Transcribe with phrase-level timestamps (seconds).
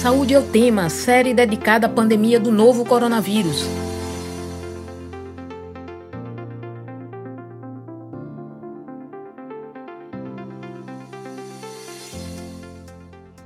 [0.00, 3.66] Saúde é o tema, série dedicada à pandemia do novo coronavírus.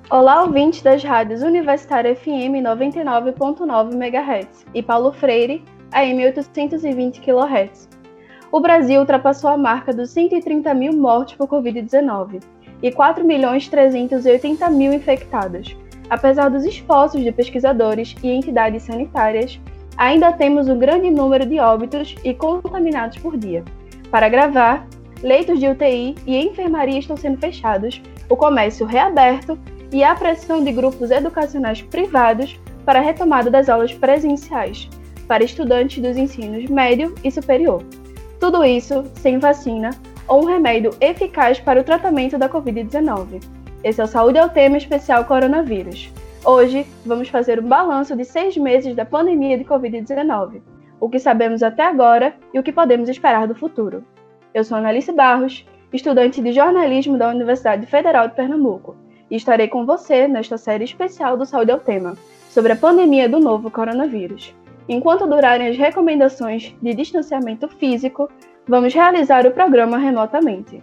[0.08, 7.88] Olá, ouvintes das rádios Universitária FM 99.9 MHz e Paulo Freire, AM 820 kHz.
[8.52, 12.40] O Brasil ultrapassou a marca dos 130 mil mortes por Covid-19
[12.80, 15.76] e 4 milhões 380 mil infectados.
[16.10, 19.60] Apesar dos esforços de pesquisadores e entidades sanitárias,
[19.96, 23.64] ainda temos um grande número de óbitos e contaminados por dia.
[24.10, 24.86] Para gravar,
[25.22, 29.58] leitos de UTI e enfermaria estão sendo fechados, o comércio reaberto
[29.90, 34.88] e a pressão de grupos educacionais privados para a retomada das aulas presenciais
[35.26, 37.82] para estudantes dos ensinos médio e superior.
[38.38, 39.90] Tudo isso sem vacina
[40.28, 43.40] ou um remédio eficaz para o tratamento da Covid-19.
[43.84, 46.10] Esse é o Saúde ao Tema Especial Coronavírus.
[46.42, 50.62] Hoje vamos fazer um balanço de seis meses da pandemia de Covid-19,
[50.98, 54.02] o que sabemos até agora e o que podemos esperar do futuro.
[54.54, 58.96] Eu sou Analice Barros, estudante de jornalismo da Universidade Federal de Pernambuco
[59.30, 62.16] e estarei com você nesta série especial do Saúde ao Tema,
[62.48, 64.54] sobre a pandemia do novo coronavírus.
[64.88, 68.30] Enquanto durarem as recomendações de distanciamento físico,
[68.66, 70.82] vamos realizar o programa remotamente.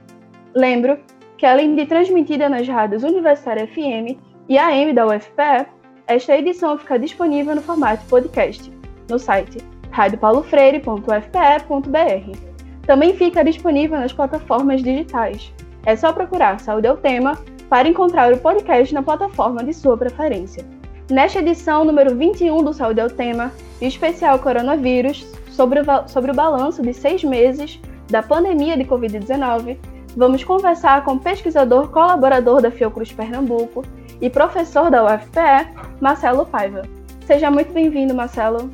[0.53, 0.99] Lembro
[1.41, 4.15] que, além de transmitida nas rádios Universitária FM
[4.47, 5.65] e AM da UFPE,
[6.05, 8.71] esta edição fica disponível no formato podcast,
[9.09, 9.57] no site
[9.89, 12.37] radiopaulofreire.ufpe.br.
[12.85, 15.51] Também fica disponível nas plataformas digitais.
[15.83, 17.35] É só procurar Saúde ao Tema
[17.67, 20.63] para encontrar o podcast na plataforma de sua preferência.
[21.09, 26.83] Nesta edição número 21 do Saúde ao Tema, especial Coronavírus, sobre o, sobre o balanço
[26.83, 27.81] de seis meses
[28.11, 29.77] da pandemia de Covid-19,
[30.15, 33.83] vamos conversar com o pesquisador colaborador da Fiocruz Pernambuco
[34.21, 35.67] e professor da UFPE,
[35.99, 36.83] Marcelo Paiva.
[37.25, 38.71] Seja muito bem-vindo, Marcelo.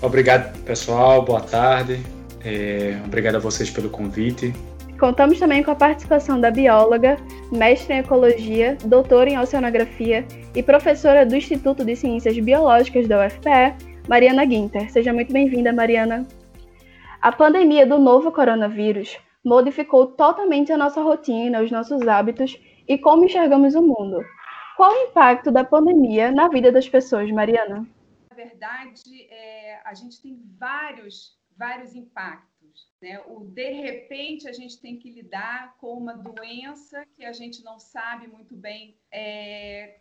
[0.00, 1.22] Obrigado, pessoal.
[1.22, 2.00] Boa tarde.
[2.44, 4.52] É, obrigado a vocês pelo convite.
[4.98, 7.16] Contamos também com a participação da bióloga,
[7.50, 13.74] mestre em ecologia, doutora em oceanografia e professora do Instituto de Ciências Biológicas da UFPE,
[14.08, 14.90] Mariana Guinter.
[14.92, 16.26] Seja muito bem-vinda, Mariana.
[17.20, 23.24] A pandemia do novo coronavírus modificou totalmente a nossa rotina, os nossos hábitos e como
[23.24, 24.24] enxergamos o mundo.
[24.76, 27.86] Qual o impacto da pandemia na vida das pessoas, Mariana?
[28.30, 32.52] Na verdade, é, a gente tem vários, vários impactos.
[33.00, 33.20] Né?
[33.26, 37.78] O de repente a gente tem que lidar com uma doença que a gente não
[37.78, 39.98] sabe muito bem é,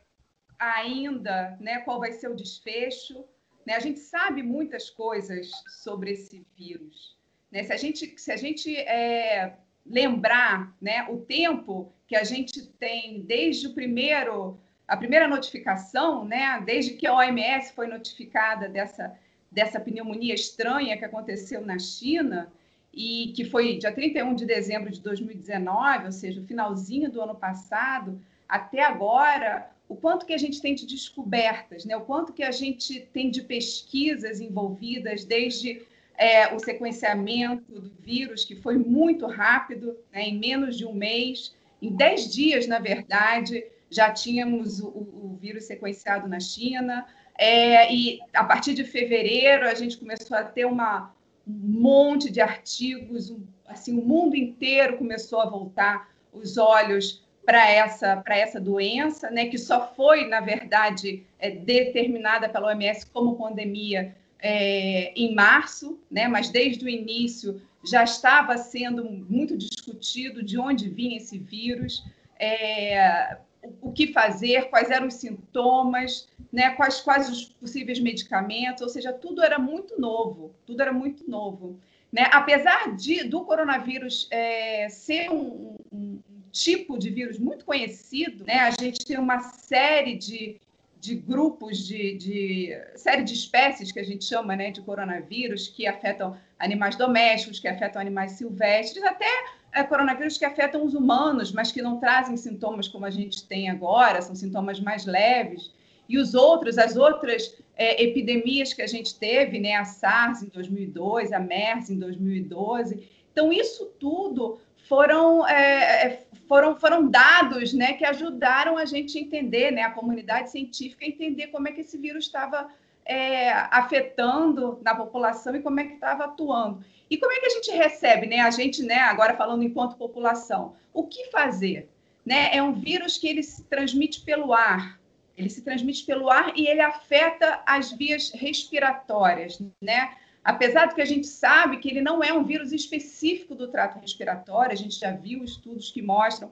[0.58, 1.80] ainda, né?
[1.80, 3.26] Qual vai ser o desfecho?
[3.66, 3.74] Né?
[3.74, 5.52] A gente sabe muitas coisas
[5.84, 7.20] sobre esse vírus.
[7.52, 7.64] Né?
[7.64, 9.54] Se a gente, se a gente é,
[9.86, 14.58] lembrar, né, o tempo que a gente tem desde o primeiro
[14.88, 19.18] a primeira notificação, né, desde que a OMS foi notificada dessa,
[19.50, 22.52] dessa pneumonia estranha que aconteceu na China,
[22.94, 27.36] e que foi dia 31 de dezembro de 2019, ou seja, o finalzinho do ano
[27.36, 31.96] passado, até agora, o quanto que a gente tem de descobertas, né?
[31.96, 35.84] o quanto que a gente tem de pesquisas envolvidas, desde
[36.22, 40.22] é, o sequenciamento do vírus, que foi muito rápido, né?
[40.22, 41.52] em menos de um mês,
[41.82, 48.20] em dez dias, na verdade, já tínhamos o, o vírus sequenciado na China, é, e
[48.36, 51.12] a partir de fevereiro a gente começou a ter uma,
[51.48, 57.68] um monte de artigos, um, assim, o mundo inteiro começou a voltar os olhos para
[57.68, 63.36] essa, para essa doença, né, que só foi, na verdade, é, determinada pela OMS como
[63.36, 70.58] pandemia é, em março, né, mas desde o início já estava sendo muito discutido de
[70.58, 72.04] onde vinha esse vírus,
[72.40, 73.38] é,
[73.82, 79.14] o que fazer, quais eram os sintomas, né, quais, quais os possíveis medicamentos, ou seja,
[79.14, 81.80] tudo era muito novo, tudo era muito novo.
[82.12, 82.28] Né?
[82.32, 86.20] Apesar de, do coronavírus é, ser um, um,
[86.52, 88.60] tipo de vírus muito conhecido, né?
[88.60, 90.60] a gente tem uma série de,
[91.02, 95.88] de grupos, de, de série de espécies que a gente chama né, de coronavírus, que
[95.88, 99.26] afetam animais domésticos, que afetam animais silvestres, até
[99.74, 103.68] é, coronavírus que afetam os humanos, mas que não trazem sintomas como a gente tem
[103.68, 105.74] agora, são sintomas mais leves.
[106.08, 110.50] E os outros, as outras é, epidemias que a gente teve, né, a SARS em
[110.50, 113.10] 2002, a MERS em 2012.
[113.32, 119.22] Então, isso tudo foram, é, é, foram, foram dados né, que ajudaram a gente a
[119.22, 122.68] entender, né, a comunidade científica a entender como é que esse vírus estava
[123.06, 126.84] é, afetando na população e como é que estava atuando.
[127.10, 128.42] E como é que a gente recebe, né?
[128.42, 131.90] A gente, né, agora falando enquanto população, o que fazer?
[132.26, 132.54] Né?
[132.54, 135.00] É um vírus que ele se transmite pelo ar.
[135.38, 140.12] Ele se transmite pelo ar e ele afeta as vias respiratórias, né?
[140.44, 144.00] Apesar de que a gente sabe que ele não é um vírus específico do trato
[144.00, 146.52] respiratório, a gente já viu estudos que mostram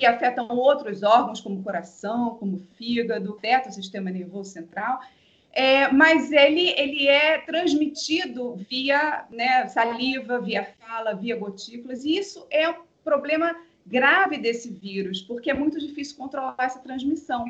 [0.00, 4.98] que afetam outros órgãos, como coração, como o fígado, afeta o sistema nervoso central.
[5.52, 12.46] É, mas ele, ele é transmitido via né, saliva, via fala, via gotículas, e isso
[12.50, 13.54] é um problema
[13.86, 17.44] grave desse vírus, porque é muito difícil controlar essa transmissão,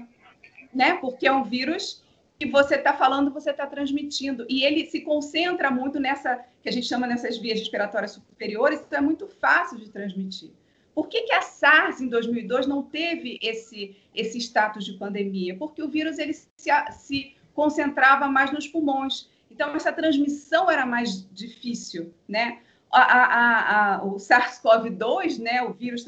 [0.75, 0.95] né?
[0.95, 2.03] Porque é um vírus
[2.41, 6.73] que você está falando, você está transmitindo, e ele se concentra muito nessa, que a
[6.73, 10.51] gente chama nessas vias respiratórias superiores, então é muito fácil de transmitir.
[10.95, 15.55] Por que, que a SARS, em 2002, não teve esse, esse status de pandemia?
[15.55, 16.49] Porque o vírus ele se,
[16.93, 19.29] se concentrava mais nos pulmões.
[19.51, 22.61] Então, essa transmissão era mais difícil, né?
[22.91, 26.07] A, a, a, o SARS-CoV-2, né, o vírus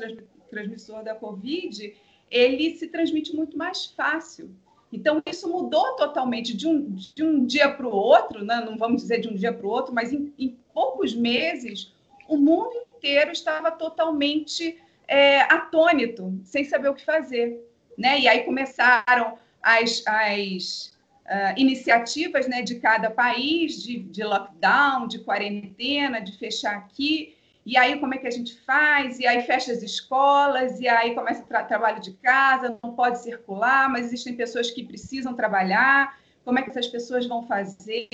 [0.51, 1.95] transmissor da Covid,
[2.31, 4.51] ele se transmite muito mais fácil.
[4.93, 8.63] Então, isso mudou totalmente de um, de um dia para o outro, né?
[8.65, 11.93] não vamos dizer de um dia para o outro, mas em, em, poucos meses,
[12.29, 14.79] o mundo inteiro estava totalmente
[15.09, 17.59] é, atônito, sem saber o que fazer.
[17.97, 18.21] Né?
[18.21, 20.93] E aí começaram as, as
[21.27, 27.35] uh, iniciativas né, de cada país, de, de lockdown, de quarentena, de fechar aqui.
[27.65, 29.21] E aí, como é que a gente faz?
[29.21, 33.23] E aí, fecha as escolas, e aí começa o tra trabalho de casa, não pode
[33.23, 36.19] circular, mas existem pessoas que precisam trabalhar.
[36.45, 38.09] Como é que essas pessoas vão fazer?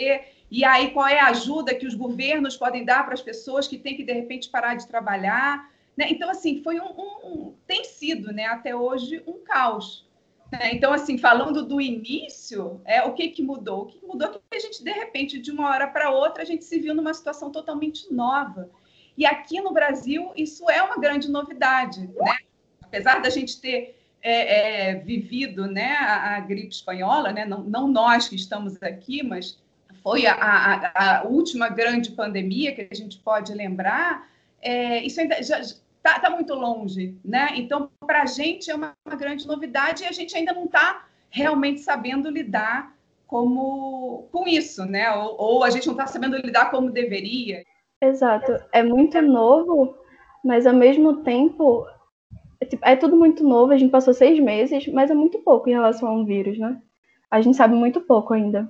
[0.51, 3.79] E aí, qual é a ajuda que os governos podem dar para as pessoas que
[3.79, 5.71] têm que, de repente, parar de trabalhar?
[5.97, 6.09] Né?
[6.11, 10.07] Então, assim, foi um, um, um, tem sido, né, até hoje, um caos.
[10.53, 10.75] Né?
[10.75, 13.83] Então, assim, falando do início, é, o que, que mudou?
[13.83, 16.47] O que mudou é que a gente, de repente, de uma hora para outra, a
[16.47, 18.71] gente se viu numa situação totalmente nova.
[19.19, 22.07] E aqui no Brasil, isso é uma grande novidade.
[22.07, 22.37] Né?
[22.81, 27.45] Apesar da gente ter é, é, vivido né, a, a, gripe espanhola, né?
[27.45, 29.59] não, não, nós que estamos aqui, mas
[30.05, 34.31] foi a, a, a, última grande pandemia que a gente pode lembrar,
[34.63, 37.49] é, isso ainda está tá muito longe, né?
[37.57, 41.07] Então, para a gente é uma, uma, grande novidade e a gente ainda não está
[41.29, 45.11] realmente sabendo lidar como com isso, né?
[45.13, 47.65] Ou, ou a gente não está sabendo lidar como deveria.
[48.01, 48.53] Exato.
[48.73, 49.95] É muito novo,
[50.45, 51.87] mas ao mesmo tempo
[52.61, 53.73] é, tipo, é tudo muito novo.
[53.73, 56.81] A gente passou seis meses, mas é muito pouco em relação a um vírus, né?
[57.31, 58.69] A gente sabe muito pouco ainda.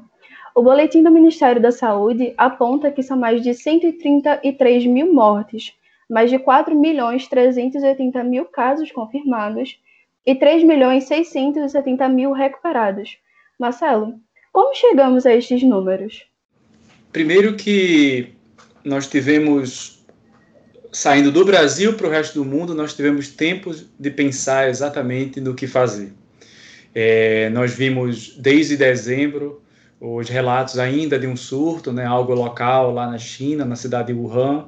[0.54, 5.78] O boletim do Ministério da Saúde aponta que são mais de 133 mil mortes
[6.08, 9.78] mais de 4 milhões 380 mil casos confirmados
[10.24, 13.18] e 3 milhões 670 mil recuperados.
[13.58, 14.14] Marcelo,
[14.52, 16.26] como chegamos a estes números?
[17.12, 18.32] Primeiro que
[18.88, 20.04] nós tivemos,
[20.90, 25.54] saindo do Brasil para o resto do mundo, nós tivemos tempo de pensar exatamente no
[25.54, 26.12] que fazer.
[26.94, 29.62] É, nós vimos desde dezembro
[30.00, 34.18] os relatos ainda de um surto, né, algo local lá na China, na cidade de
[34.18, 34.66] Wuhan,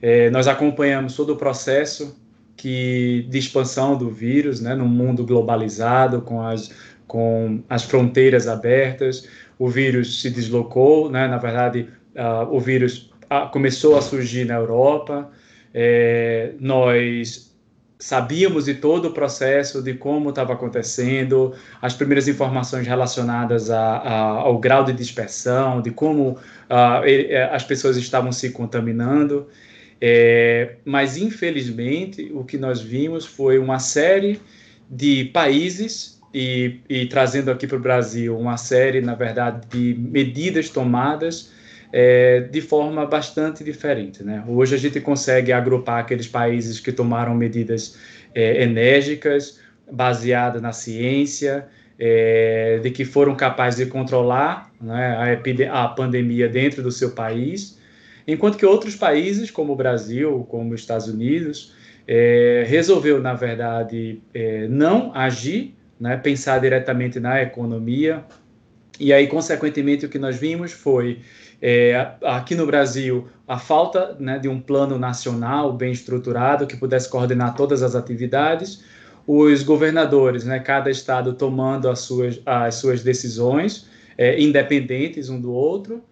[0.00, 2.16] é, nós acompanhamos todo o processo
[2.56, 6.70] que, de expansão do vírus, né, no mundo globalizado, com as,
[7.06, 9.28] com as fronteiras abertas.
[9.58, 14.54] O vírus se deslocou, né, na verdade, uh, o vírus uh, começou a surgir na
[14.54, 15.30] Europa.
[15.72, 17.50] É, nós
[17.98, 24.20] sabíamos de todo o processo, de como estava acontecendo, as primeiras informações relacionadas a, a,
[24.40, 29.46] ao grau de dispersão, de como uh, as pessoas estavam se contaminando.
[30.00, 34.40] É, mas, infelizmente, o que nós vimos foi uma série
[34.88, 40.70] de países, e, e trazendo aqui para o Brasil, uma série, na verdade, de medidas
[40.70, 41.52] tomadas
[41.92, 44.22] é, de forma bastante diferente.
[44.22, 44.42] Né?
[44.46, 47.98] Hoje a gente consegue agrupar aqueles países que tomaram medidas
[48.34, 51.66] é, enérgicas, baseadas na ciência,
[51.98, 57.78] é, de que foram capazes de controlar né, a, a pandemia dentro do seu país
[58.26, 61.74] Enquanto que outros países, como o Brasil, como os Estados Unidos,
[62.06, 68.24] é, resolveu, na verdade, é, não agir, né, pensar diretamente na economia.
[68.98, 71.20] E aí, consequentemente, o que nós vimos foi,
[71.62, 77.08] é, aqui no Brasil, a falta né, de um plano nacional bem estruturado que pudesse
[77.08, 78.82] coordenar todas as atividades,
[79.26, 83.86] os governadores, né, cada estado tomando as suas, as suas decisões,
[84.16, 86.02] é, independentes um do outro,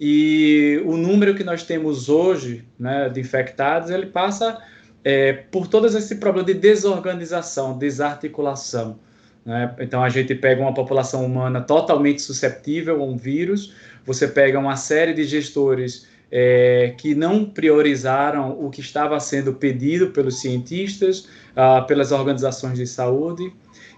[0.00, 4.62] e o número que nós temos hoje né, de infectados, ele passa
[5.02, 9.00] é, por todo esse problema de desorganização, desarticulação.
[9.44, 9.74] Né?
[9.80, 13.72] Então, a gente pega uma população humana totalmente susceptível a um vírus,
[14.08, 20.08] você pega uma série de gestores é, que não priorizaram o que estava sendo pedido
[20.08, 23.52] pelos cientistas, ah, pelas organizações de saúde,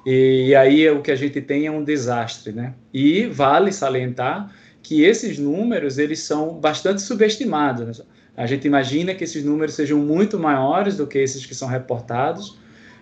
[0.05, 2.75] e aí o que a gente tem é um desastre, né?
[2.93, 4.53] E vale salientar
[4.83, 7.99] que esses números eles são bastante subestimados.
[7.99, 8.05] Né?
[8.37, 12.59] A gente imagina que esses números sejam muito maiores do que esses que são reportados,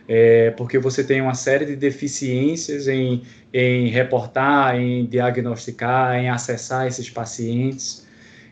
[0.09, 3.23] é, porque você tem uma série de deficiências em,
[3.53, 8.07] em reportar, em diagnosticar, em acessar esses pacientes.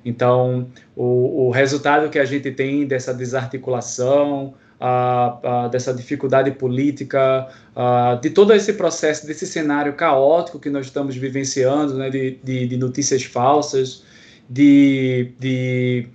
[0.05, 7.49] Então, o, o resultado que a gente tem dessa desarticulação, a, a, dessa dificuldade política,
[7.75, 12.67] a, de todo esse processo, desse cenário caótico que nós estamos vivenciando, né, de, de,
[12.67, 14.05] de notícias falsas,
[14.49, 16.07] de, de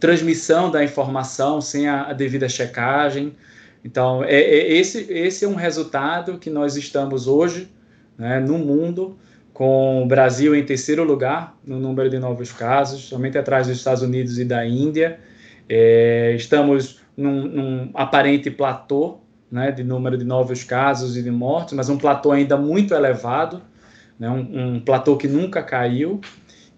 [0.00, 3.34] transmissão da informação sem a, devida checagem.
[3.86, 7.68] Então, é, é, esse, esse é um resultado que nós estamos hoje
[8.18, 9.16] né, no mundo,
[9.54, 14.02] com o Brasil em terceiro lugar no número de novos casos, somente atrás dos Estados
[14.02, 15.20] Unidos e da Índia.
[15.68, 21.74] É, estamos num, num aparente platô né, de número de novos casos e de mortes,
[21.74, 23.62] mas um platô ainda muito elevado,
[24.18, 26.20] né, um, um platô que nunca caiu,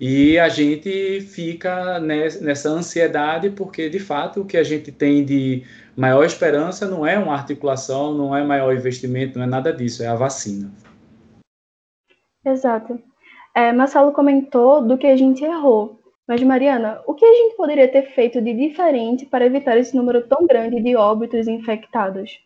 [0.00, 5.64] e a gente fica nessa ansiedade porque, de fato, o que a gente tem de
[5.97, 10.07] maior esperança não é uma articulação, não é maior investimento, não é nada disso, é
[10.07, 10.71] a vacina.
[12.47, 13.00] Exato.
[13.55, 15.99] É, Marcelo comentou do que a gente errou.
[16.28, 20.23] Mas, Mariana, o que a gente poderia ter feito de diferente para evitar esse número
[20.28, 22.38] tão grande de óbitos infectados?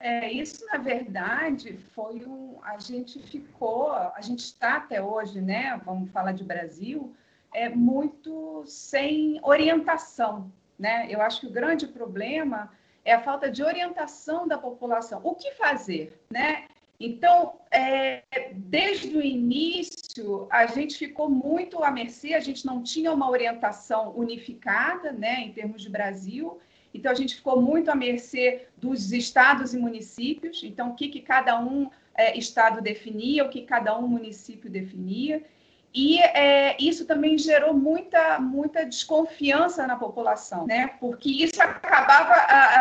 [0.00, 2.58] É, isso, na verdade, foi um.
[2.62, 5.78] A gente ficou, a gente está até hoje, né?
[5.84, 7.14] Vamos falar de Brasil,
[7.52, 11.06] é muito sem orientação, né?
[11.10, 12.72] Eu acho que o grande problema
[13.04, 15.20] é a falta de orientação da população.
[15.22, 16.64] O que fazer, né?
[16.98, 18.22] Então, é,
[18.54, 24.14] desde o início, a gente ficou muito à mercê, a gente não tinha uma orientação
[24.14, 26.60] unificada, né, em termos de Brasil,
[26.92, 31.20] então a gente ficou muito à mercê dos estados e municípios, então o que, que
[31.20, 35.42] cada um é, estado definia, o que cada um município definia,
[35.92, 40.86] e é, isso também gerou muita, muita desconfiança na população, né?
[41.00, 42.34] Porque isso acabava,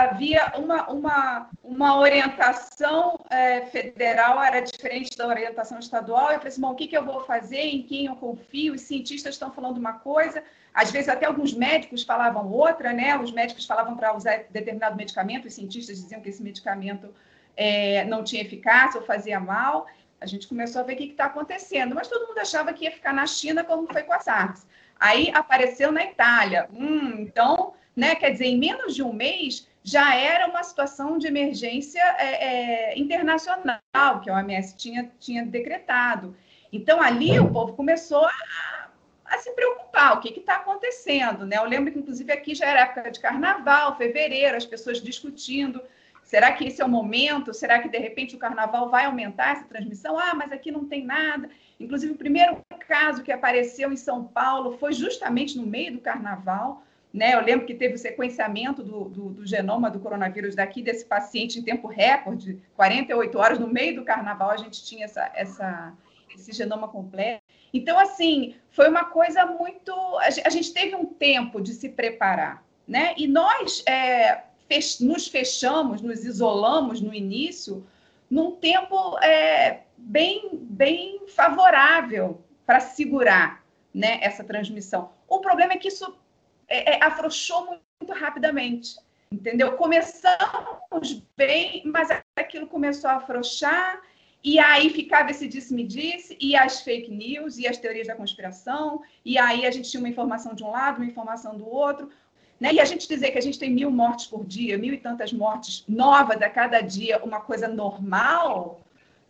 [0.03, 6.31] havia uma, uma, uma orientação é, federal, era diferente da orientação estadual.
[6.31, 8.75] Eu falei assim, bom, o que, que eu vou fazer, em quem eu confio?
[8.75, 13.17] Os cientistas estão falando uma coisa, às vezes até alguns médicos falavam outra, né?
[13.17, 17.11] Os médicos falavam para usar determinado medicamento, os cientistas diziam que esse medicamento
[17.57, 19.87] é, não tinha eficácia ou fazia mal
[20.21, 22.91] a gente começou a ver o que está acontecendo, mas todo mundo achava que ia
[22.91, 24.67] ficar na China, como foi com a SARS.
[24.99, 26.67] Aí apareceu na Itália.
[26.73, 31.27] Hum, então, né, quer dizer, em menos de um mês já era uma situação de
[31.27, 33.79] emergência é, é, internacional
[34.21, 36.35] que a OMS tinha, tinha decretado.
[36.71, 38.89] Então, ali o povo começou a,
[39.25, 41.57] a se preocupar, o que está acontecendo, né?
[41.57, 45.81] Eu lembro que, inclusive, aqui já era época de carnaval, fevereiro, as pessoas discutindo
[46.29, 47.55] Será que esse é o momento?
[47.55, 50.15] Será que de repente o carnaval vai aumentar essa transmissão?
[50.15, 51.49] Ah, mas aqui não tem nada.
[51.79, 56.83] Inclusive, o primeiro caso que apareceu em São Paulo foi justamente no meio do carnaval.
[57.11, 57.33] Né?
[57.33, 61.57] Eu lembro que teve o sequenciamento do, do, do genoma do coronavírus daqui, desse paciente
[61.57, 65.93] em tempo recorde, 48 horas, no meio do carnaval, a gente tinha essa, essa,
[66.35, 67.41] esse genoma completo.
[67.73, 69.91] Então, assim, foi uma coisa muito.
[70.45, 72.63] A gente teve um tempo de se preparar.
[72.87, 73.15] Né?
[73.17, 74.43] E nós, é,
[74.99, 77.85] nos fechamos, nos isolamos no início,
[78.29, 85.11] num tempo é, bem, bem favorável para segurar né, essa transmissão.
[85.27, 86.15] O problema é que isso
[86.67, 88.95] é, é, afrouxou muito rapidamente,
[89.31, 89.75] entendeu?
[89.75, 94.01] Começamos bem, mas aquilo começou a afrouxar,
[94.41, 99.01] e aí ficava esse disse-me-disse, -disse, e as fake news, e as teorias da conspiração,
[99.25, 102.09] e aí a gente tinha uma informação de um lado, uma informação do outro.
[102.59, 102.73] Né?
[102.73, 105.31] E a gente dizer que a gente tem mil mortes por dia, mil e tantas
[105.31, 108.81] mortes novas a cada dia, uma coisa normal,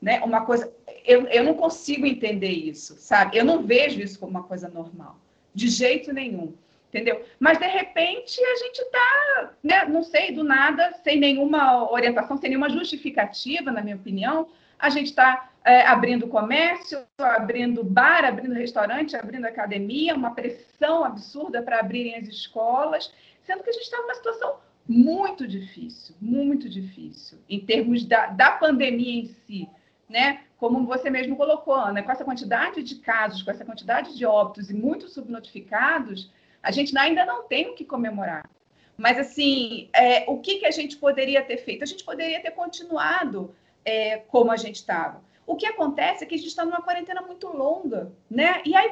[0.02, 0.20] né?
[0.22, 0.72] uma coisa.
[1.06, 3.38] Eu, eu não consigo entender isso, sabe?
[3.38, 5.18] Eu não vejo isso como uma coisa normal,
[5.54, 6.54] de jeito nenhum.
[6.90, 7.24] Entendeu?
[7.40, 12.50] Mas de repente a gente está, né, não sei, do nada, sem nenhuma orientação, sem
[12.50, 14.48] nenhuma justificativa, na minha opinião,
[14.80, 21.62] a gente está é, abrindo comércio, abrindo bar, abrindo restaurante, abrindo academia, uma pressão absurda
[21.62, 23.14] para abrirem as escolas,
[23.44, 28.52] sendo que a gente está numa situação muito difícil, muito difícil, em termos da, da
[28.52, 29.70] pandemia em si,
[30.10, 30.42] né?
[30.58, 34.70] Como você mesmo colocou, Ana, com essa quantidade de casos, com essa quantidade de óbitos
[34.70, 38.50] e muitos subnotificados, a gente ainda não tem o que comemorar.
[38.98, 41.84] Mas, assim, é, o que, que a gente poderia ter feito?
[41.84, 45.22] A gente poderia ter continuado é, como a gente estava.
[45.50, 48.62] O que acontece é que a gente está numa quarentena muito longa, né?
[48.64, 48.88] E aí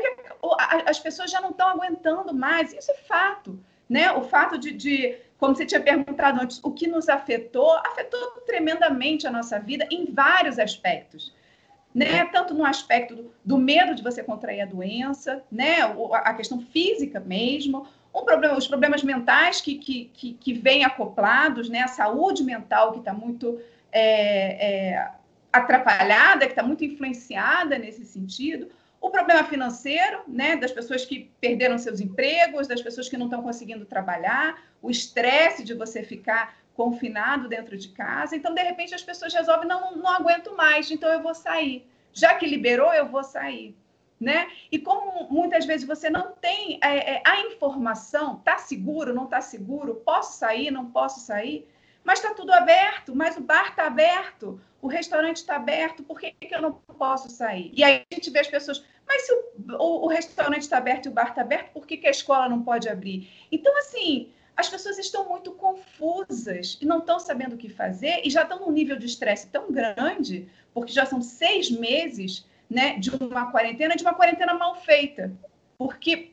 [0.87, 4.11] as pessoas já não estão aguentando mais, isso é fato, né?
[4.13, 9.27] O fato de, de como você tinha perguntado antes, o que nos afetou, afetou tremendamente
[9.27, 11.31] a nossa vida em vários aspectos.
[11.93, 12.25] Né?
[12.25, 15.81] Tanto no aspecto do, do medo de você contrair a doença, né?
[16.11, 21.69] a questão física mesmo, um problema, os problemas mentais que, que, que, que vêm acoplados,
[21.69, 21.81] né?
[21.81, 23.59] a saúde mental que está muito
[23.91, 25.11] é, é,
[25.57, 31.77] atrapalhada, que está muito influenciada nesse sentido, o problema financeiro, né, das pessoas que perderam
[31.77, 37.47] seus empregos, das pessoas que não estão conseguindo trabalhar, o estresse de você ficar confinado
[37.47, 38.35] dentro de casa.
[38.35, 41.87] Então, de repente, as pessoas resolvem, não, não aguento mais, então eu vou sair.
[42.13, 43.75] Já que liberou, eu vou sair.
[44.19, 44.47] Né?
[44.71, 49.41] E como muitas vezes você não tem é, é, a informação, tá seguro, não tá
[49.41, 51.67] seguro, posso sair, não posso sair,
[52.07, 56.31] mas está tudo aberto, mas o bar está aberto, o restaurante está aberto, por que,
[56.31, 57.69] que eu não posso sair?
[57.75, 61.07] E aí a gente vê as pessoas, mas se o, o, o restaurante está aberto
[61.07, 63.29] e o bar está aberto, por que, que a escola não pode abrir?
[63.51, 68.29] Então, assim, as pessoas estão muito confusas e não estão sabendo o que fazer e
[68.29, 73.09] já estão num nível de estresse tão grande, porque já são seis meses né, de
[73.09, 75.33] uma quarentena, de uma quarentena mal feita.
[75.77, 76.31] Porque,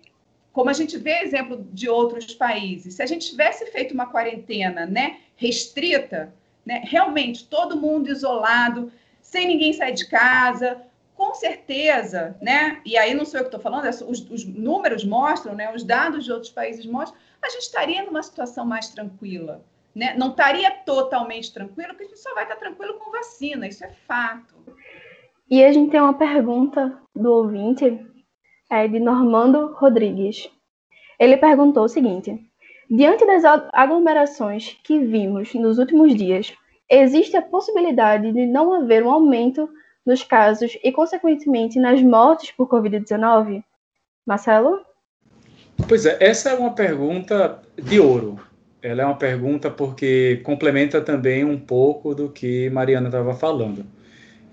[0.53, 4.87] como a gente vê exemplo de outros países, se a gente tivesse feito uma quarentena
[4.87, 6.83] né, restrita, né?
[6.85, 10.83] Realmente, todo mundo isolado, sem ninguém sair de casa,
[11.15, 12.81] com certeza, né?
[12.85, 15.73] E aí não sou eu que estou falando, os, os, números mostram, né?
[15.75, 19.65] Os dados de outros países mostram, a gente estaria numa situação mais tranquila,
[19.95, 20.15] né?
[20.17, 23.91] Não estaria totalmente tranquilo, porque a gente só vai estar tranquilo com vacina, isso é
[24.07, 24.55] fato.
[25.49, 28.05] E a gente tem uma pergunta do ouvinte,
[28.71, 30.51] é de Normando Rodrigues.
[31.19, 32.51] Ele perguntou o seguinte:
[32.91, 36.53] Diante das aglomerações que vimos nos últimos dias,
[36.91, 39.69] existe a possibilidade de não haver um aumento
[40.05, 43.63] nos casos e, consequentemente, nas mortes por Covid-19?
[44.27, 44.81] Marcelo?
[45.89, 48.39] Pois é, essa é uma pergunta de ouro.
[48.83, 53.85] Ela é uma pergunta porque complementa também um pouco do que Mariana estava falando.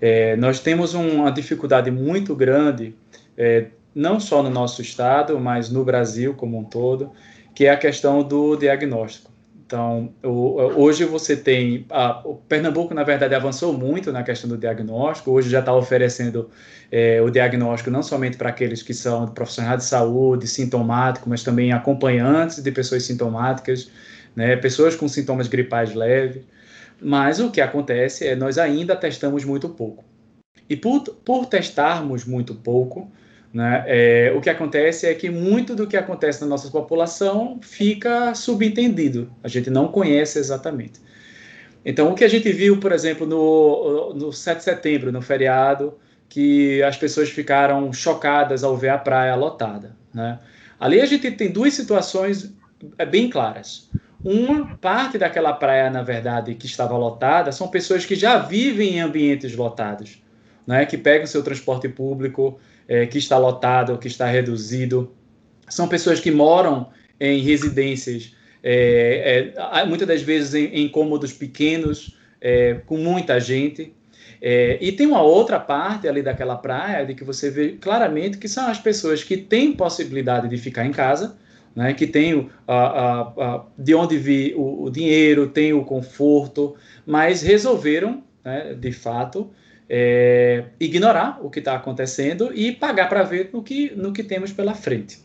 [0.00, 2.96] É, nós temos uma dificuldade muito grande,
[3.36, 7.12] é, não só no nosso estado, mas no Brasil como um todo,
[7.54, 9.32] que é a questão do diagnóstico.
[9.72, 11.86] Então, hoje você tem.
[11.88, 15.30] A, o Pernambuco, na verdade, avançou muito na questão do diagnóstico.
[15.30, 16.50] Hoje já está oferecendo
[16.90, 21.72] é, o diagnóstico não somente para aqueles que são profissionais de saúde, sintomáticos, mas também
[21.72, 23.90] acompanhantes de pessoas sintomáticas,
[24.36, 26.42] né, pessoas com sintomas gripais leves.
[27.00, 30.04] Mas o que acontece é nós ainda testamos muito pouco.
[30.68, 33.10] E por, por testarmos muito pouco,
[33.52, 33.84] né?
[33.86, 39.30] É, o que acontece é que muito do que acontece na nossa população fica subentendido,
[39.42, 41.00] a gente não conhece exatamente.
[41.84, 45.98] Então, o que a gente viu, por exemplo, no, no 7 de setembro, no feriado,
[46.28, 49.94] que as pessoas ficaram chocadas ao ver a praia lotada.
[50.14, 50.38] Né?
[50.78, 52.54] Ali a gente tem duas situações
[52.96, 53.90] é, bem claras.
[54.24, 59.00] Uma parte daquela praia, na verdade, que estava lotada, são pessoas que já vivem em
[59.00, 60.22] ambientes lotados,
[60.64, 60.86] né?
[60.86, 65.12] que pegam seu transporte público, é, que está lotado, que está reduzido.
[65.68, 72.16] São pessoas que moram em residências, é, é, muitas das vezes em, em cômodos pequenos,
[72.40, 73.94] é, com muita gente.
[74.40, 78.48] É, e tem uma outra parte ali daquela praia de que você vê claramente que
[78.48, 81.36] são as pessoas que têm possibilidade de ficar em casa,
[81.74, 82.10] né, que
[82.66, 86.74] a, de onde vir o, o, dinheiro, tem o conforto,
[87.06, 89.50] mas resolveram, né, de fato,
[89.88, 94.52] é, ignorar o que está acontecendo e pagar para ver no que, no que temos
[94.52, 95.18] pela frente.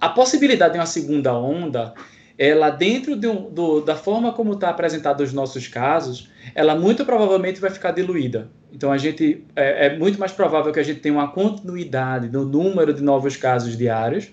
[0.00, 1.92] A possibilidade de uma segunda onda,
[2.38, 7.04] ela dentro de um, do, da forma como está apresentado os nossos casos, ela muito
[7.04, 8.48] provavelmente vai ficar diluída.
[8.72, 12.44] Então a gente é, é muito mais provável que a gente tenha uma continuidade no
[12.44, 14.30] número de novos casos diários.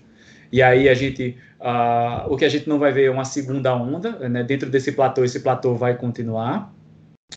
[0.51, 3.75] E aí a gente, uh, o que a gente não vai ver é uma segunda
[3.75, 4.43] onda, né?
[4.43, 6.73] dentro desse platô, esse platô vai continuar.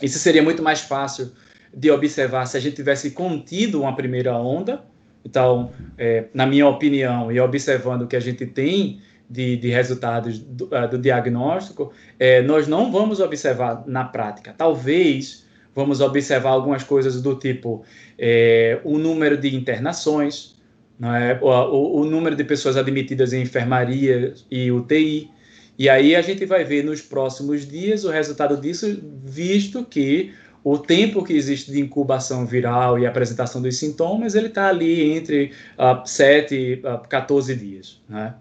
[0.01, 1.33] Isso seria muito mais fácil
[1.75, 4.83] de observar se a gente tivesse contido uma primeira onda.
[5.25, 9.01] Então, é, na minha opinião, e observando o que a gente tem
[9.33, 14.55] de, de resultados do, uh, do diagnóstico, é, nós não vamos observar na prática.
[14.57, 17.83] Talvez vamos observar algumas coisas do tipo
[18.19, 20.57] é, o número de internações,
[21.03, 21.39] é?
[21.41, 25.31] o, o número de pessoas admitidas em enfermaria e UTI.
[25.79, 30.33] E aí a gente vai ver nos próximos dias o resultado disso, visto que
[30.65, 35.53] o tempo que existe de incubação viral e apresentação dos sintomas, ele está ali entre
[35.79, 38.01] uh, 7 e uh, 14 dias.
[38.09, 38.35] Né?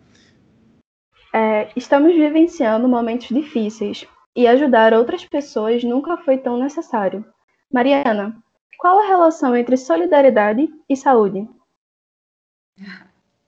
[1.33, 4.05] É, estamos vivenciando momentos difíceis
[4.35, 7.25] e ajudar outras pessoas nunca foi tão necessário.
[7.71, 8.35] Mariana,
[8.77, 11.47] qual a relação entre solidariedade e saúde?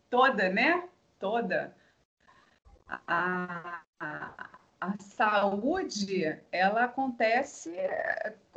[0.09, 0.83] Toda, né?
[1.19, 1.75] Toda.
[3.07, 4.52] A, a,
[4.83, 7.73] a saúde, ela acontece,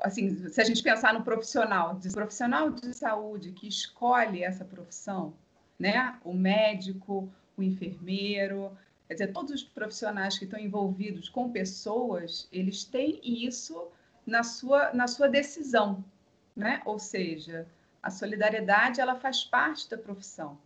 [0.02, 5.34] assim, se a gente pensar no profissional, de profissional de saúde que escolhe essa profissão,
[5.78, 6.18] né?
[6.24, 12.82] O médico, o enfermeiro, quer dizer, todos os profissionais que estão envolvidos com pessoas, eles
[12.84, 13.88] têm isso
[14.26, 16.04] na sua, na sua decisão,
[16.56, 16.82] né?
[16.84, 17.68] Ou seja,
[18.02, 20.58] a solidariedade ela faz parte da profissão.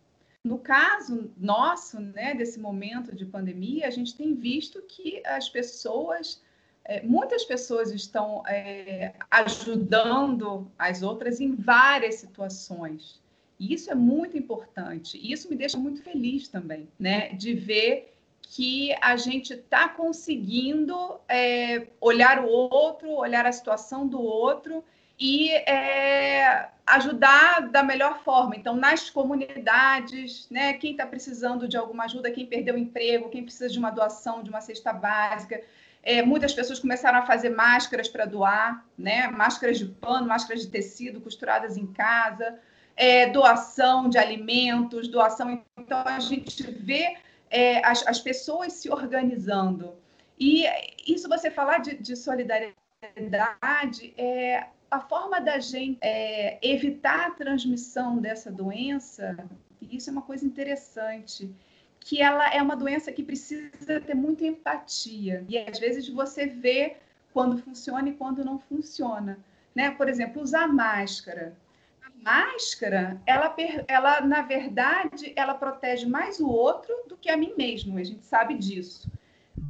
[0.43, 6.41] No caso nosso, né, desse momento de pandemia, a gente tem visto que as pessoas,
[6.83, 13.21] é, muitas pessoas estão é, ajudando as outras em várias situações.
[13.59, 15.15] E isso é muito importante.
[15.17, 21.19] E isso me deixa muito feliz também, né, de ver que a gente está conseguindo
[21.29, 24.83] é, olhar o outro, olhar a situação do outro
[25.21, 28.55] e é, ajudar da melhor forma.
[28.55, 33.43] Então, nas comunidades, né, quem está precisando de alguma ajuda, quem perdeu o emprego, quem
[33.43, 35.61] precisa de uma doação, de uma cesta básica.
[36.01, 40.69] É, muitas pessoas começaram a fazer máscaras para doar, né, máscaras de pano, máscaras de
[40.69, 42.57] tecido costuradas em casa,
[42.97, 45.63] é, doação de alimentos, doação.
[45.77, 47.15] Então, a gente vê
[47.51, 49.93] é, as, as pessoas se organizando.
[50.39, 50.65] E
[51.05, 58.17] isso você falar de, de solidariedade é a forma da gente é, evitar a transmissão
[58.17, 59.37] dessa doença,
[59.81, 61.49] isso é uma coisa interessante,
[61.97, 65.45] que ela é uma doença que precisa ter muita empatia.
[65.47, 66.97] E às vezes você vê
[67.31, 69.39] quando funciona e quando não funciona.
[69.73, 69.91] Né?
[69.91, 71.55] Por exemplo, usar máscara.
[72.03, 73.55] A máscara, ela,
[73.87, 77.97] ela, na verdade, ela protege mais o outro do que a mim mesmo.
[77.97, 79.09] A gente sabe disso.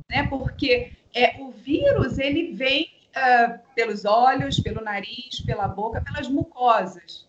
[0.09, 0.25] Né?
[0.27, 7.27] Porque é, o vírus, ele vem uh, pelos olhos, pelo nariz, pela boca, pelas mucosas.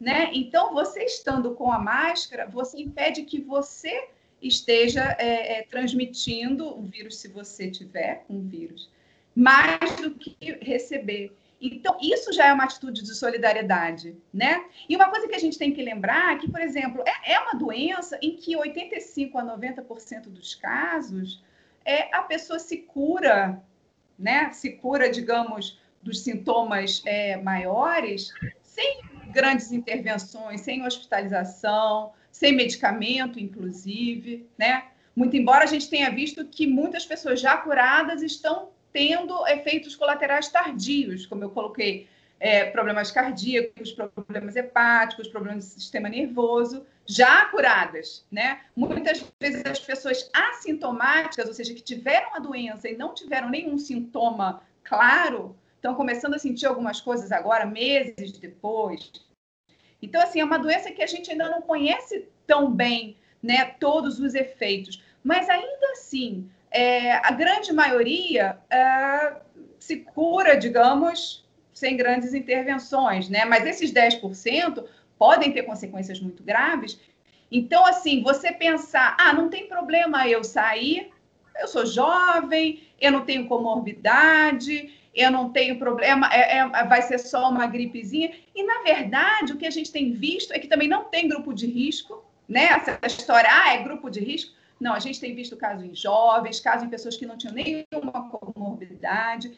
[0.00, 0.30] Né?
[0.32, 4.08] Então, você estando com a máscara, você impede que você
[4.40, 8.90] esteja é, é, transmitindo o vírus, se você tiver um vírus,
[9.34, 11.32] mais do que receber.
[11.60, 14.64] Então, isso já é uma atitude de solidariedade, né?
[14.88, 17.38] E uma coisa que a gente tem que lembrar é que, por exemplo, é, é
[17.38, 21.40] uma doença em que 85 a 90% dos casos
[21.84, 23.62] é, a pessoa se cura
[24.18, 29.00] né, se cura, digamos, dos sintomas é, maiores, sem
[29.32, 34.84] grandes intervenções, sem hospitalização, sem medicamento, inclusive, né?
[35.14, 40.48] Muito embora a gente tenha visto que muitas pessoas já curadas estão tendo efeitos colaterais
[40.48, 42.08] tardios, como eu coloquei,
[42.42, 48.62] é, problemas cardíacos, problemas hepáticos, problemas do sistema nervoso, já curadas, né?
[48.74, 53.78] Muitas vezes as pessoas assintomáticas, ou seja, que tiveram a doença e não tiveram nenhum
[53.78, 59.12] sintoma claro, estão começando a sentir algumas coisas agora, meses depois.
[60.02, 63.66] Então, assim, é uma doença que a gente ainda não conhece tão bem, né?
[63.78, 69.36] Todos os efeitos, mas ainda assim, é, a grande maioria é,
[69.78, 71.41] se cura, digamos,
[71.72, 73.44] sem grandes intervenções, né?
[73.44, 74.84] Mas esses 10%
[75.18, 77.00] podem ter consequências muito graves.
[77.50, 81.10] Então, assim, você pensar, ah, não tem problema eu sair,
[81.60, 87.18] eu sou jovem, eu não tenho comorbidade, eu não tenho problema, é, é, vai ser
[87.18, 88.32] só uma gripezinha.
[88.54, 91.52] E, na verdade, o que a gente tem visto é que também não tem grupo
[91.52, 92.68] de risco, né?
[93.02, 94.54] Essa história, ah, é grupo de risco.
[94.80, 98.28] Não, a gente tem visto casos em jovens, casos em pessoas que não tinham nenhuma
[98.30, 99.52] comorbidade.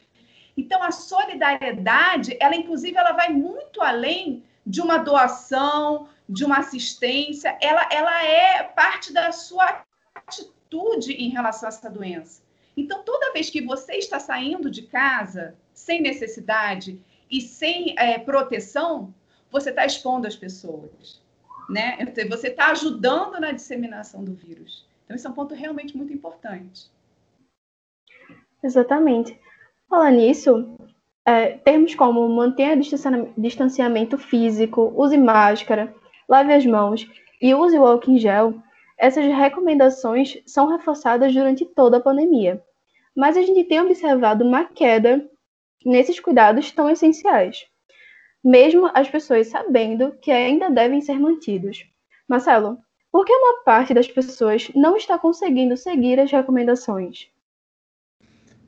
[0.57, 7.57] Então, a solidariedade, ela inclusive, ela vai muito além de uma doação, de uma assistência,
[7.61, 12.43] ela, ela é parte da sua atitude em relação a essa doença.
[12.77, 19.15] Então, toda vez que você está saindo de casa sem necessidade e sem é, proteção,
[19.51, 21.23] você está expondo as pessoas,
[21.69, 21.99] né?
[22.29, 24.87] Você está ajudando na disseminação do vírus.
[25.05, 26.91] Então, esse é um ponto realmente muito importante.
[28.63, 29.39] Exatamente.
[29.95, 30.77] Falando nisso,
[31.25, 32.77] é, termos como mantenha
[33.39, 35.95] distanciamento físico, use máscara,
[36.29, 37.09] lave as mãos
[37.41, 38.55] e use o álcool em gel,
[38.99, 42.61] essas recomendações são reforçadas durante toda a pandemia.
[43.15, 45.25] Mas a gente tem observado uma queda
[45.87, 47.65] nesses cuidados tão essenciais,
[48.43, 51.87] mesmo as pessoas sabendo que ainda devem ser mantidos.
[52.29, 52.79] Marcelo,
[53.13, 57.33] por que uma parte das pessoas não está conseguindo seguir as recomendações?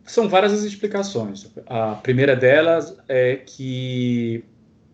[0.07, 1.51] São várias as explicações.
[1.67, 4.45] A primeira delas é que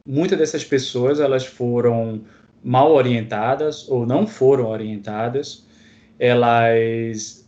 [0.06, 2.22] muitas dessas pessoas elas foram
[2.64, 5.66] mal orientadas ou não foram orientadas.
[6.18, 7.46] Elas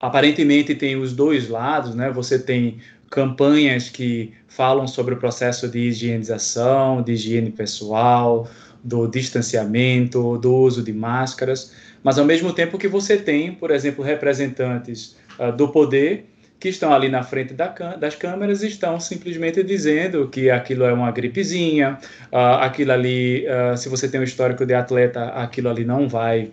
[0.00, 2.10] aparentemente têm os dois lados, né?
[2.10, 8.48] Você tem campanhas que falam sobre o processo de higienização, de higiene pessoal,
[8.82, 11.72] do distanciamento, do uso de máscaras,
[12.02, 16.33] mas ao mesmo tempo que você tem, por exemplo, representantes uh, do poder
[16.64, 21.10] que estão ali na frente da, das câmeras estão simplesmente dizendo que aquilo é uma
[21.10, 21.98] gripezinha,
[22.32, 26.50] uh, aquilo ali, uh, se você tem um histórico de atleta, aquilo ali não vai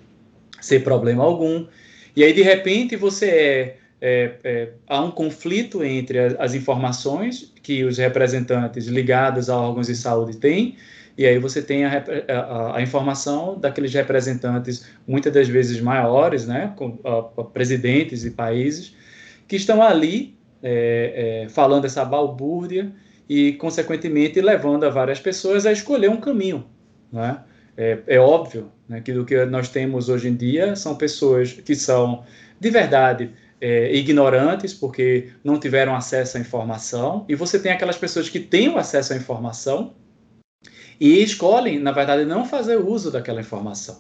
[0.60, 1.66] ser problema algum.
[2.14, 7.54] E aí, de repente, você é, é, é há um conflito entre as, as informações
[7.64, 10.76] que os representantes ligados a órgãos de saúde têm
[11.18, 16.74] e aí você tem a, a, a, informação daqueles representantes, muitas das vezes maiores, né,
[16.76, 18.96] com, a, presidentes de países,
[19.52, 22.90] que estão ali é, é, falando essa balbúrdia
[23.28, 26.64] e, consequentemente, levando a várias pessoas a escolher um caminho.
[27.12, 27.38] Né?
[27.76, 31.76] É, é óbvio né, que o que nós temos hoje em dia são pessoas que
[31.76, 32.24] são,
[32.58, 38.30] de verdade, é, ignorantes, porque não tiveram acesso à informação, e você tem aquelas pessoas
[38.30, 39.96] que têm acesso à informação
[40.98, 44.00] e escolhem, na verdade, não fazer uso daquela informação.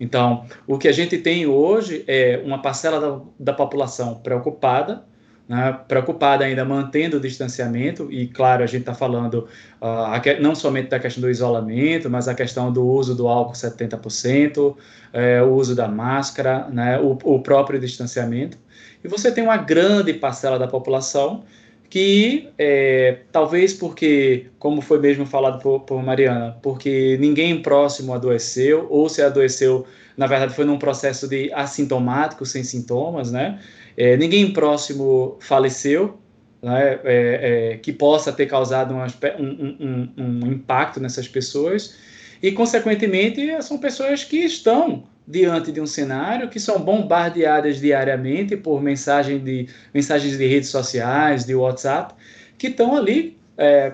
[0.00, 5.04] Então, o que a gente tem hoje é uma parcela da, da população preocupada,
[5.48, 9.48] né, preocupada ainda mantendo o distanciamento, e claro, a gente está falando
[9.80, 14.76] uh, não somente da questão do isolamento, mas a questão do uso do álcool 70%,
[15.12, 18.58] é, o uso da máscara, né, o, o próprio distanciamento.
[19.02, 21.44] E você tem uma grande parcela da população
[21.90, 28.86] que é, talvez porque, como foi mesmo falado por, por, Mariana, porque ninguém próximo adoeceu,
[28.90, 33.58] ou se adoeceu, na verdade foi num processo de assintomático, sem sintomas, né?
[33.96, 36.18] É, ninguém próximo faleceu,
[36.62, 37.00] né?
[37.04, 39.02] É, é que possa ter causado um,
[39.38, 41.96] um, um, um impacto nessas pessoas,
[42.42, 48.80] e, consequentemente, são pessoas que estão diante de um cenário que são bombardeadas diariamente por
[48.80, 52.14] mensagem de, mensagens de redes sociais, de WhatsApp,
[52.56, 53.92] que estão ali é,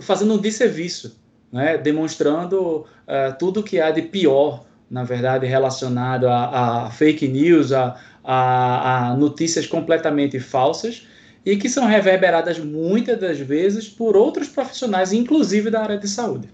[0.00, 1.20] fazendo um desserviço,
[1.52, 1.76] né?
[1.76, 7.96] demonstrando é, tudo que há de pior, na verdade, relacionado a, a fake news, a,
[8.22, 11.04] a, a notícias completamente falsas
[11.44, 16.48] e que são reverberadas muitas das vezes por outros profissionais, inclusive da área de saúde.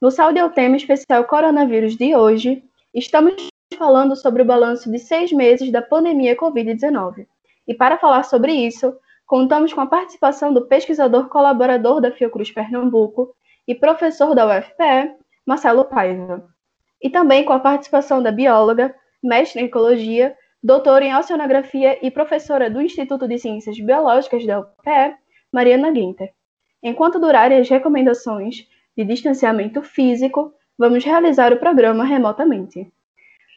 [0.00, 2.62] No Saúde é o tema especial Coronavírus de hoje,
[2.94, 3.34] Estamos
[3.76, 7.26] falando sobre o balanço de seis meses da pandemia Covid-19.
[7.66, 13.34] E para falar sobre isso, contamos com a participação do pesquisador colaborador da Fiocruz Pernambuco
[13.66, 15.12] e professor da UFPE,
[15.44, 16.48] Marcelo Paiva.
[17.02, 22.70] E também com a participação da bióloga, mestre em ecologia, doutora em oceanografia e professora
[22.70, 25.16] do Instituto de Ciências Biológicas da UFPE,
[25.52, 26.32] Mariana Guinter.
[26.80, 32.90] Enquanto durarem as recomendações de distanciamento físico, vamos realizar o programa remotamente.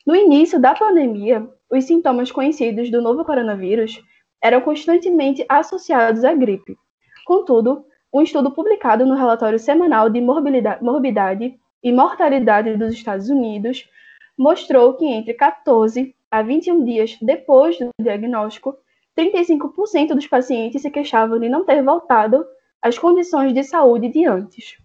[0.06, 4.02] No início da pandemia, os sintomas conhecidos do novo coronavírus
[4.42, 6.78] eram constantemente associados à gripe.
[7.26, 13.90] Contudo, um estudo publicado no relatório semanal de morbidade e mortalidade dos Estados Unidos
[14.38, 18.78] mostrou que entre 14 a 21 dias depois do diagnóstico,
[19.18, 22.46] 35% dos pacientes se queixavam de não ter voltado
[22.82, 24.78] às condições de saúde de antes.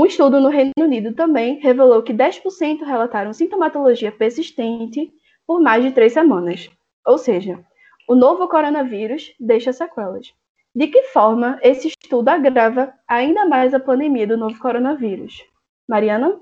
[0.00, 5.12] Um estudo no Reino Unido também revelou que 10% relataram sintomatologia persistente
[5.46, 6.70] por mais de três semanas.
[7.04, 7.62] Ou seja,
[8.08, 10.32] o novo coronavírus deixa sequelas.
[10.74, 15.44] De que forma esse estudo agrava ainda mais a pandemia do novo coronavírus?
[15.86, 16.40] Mariana?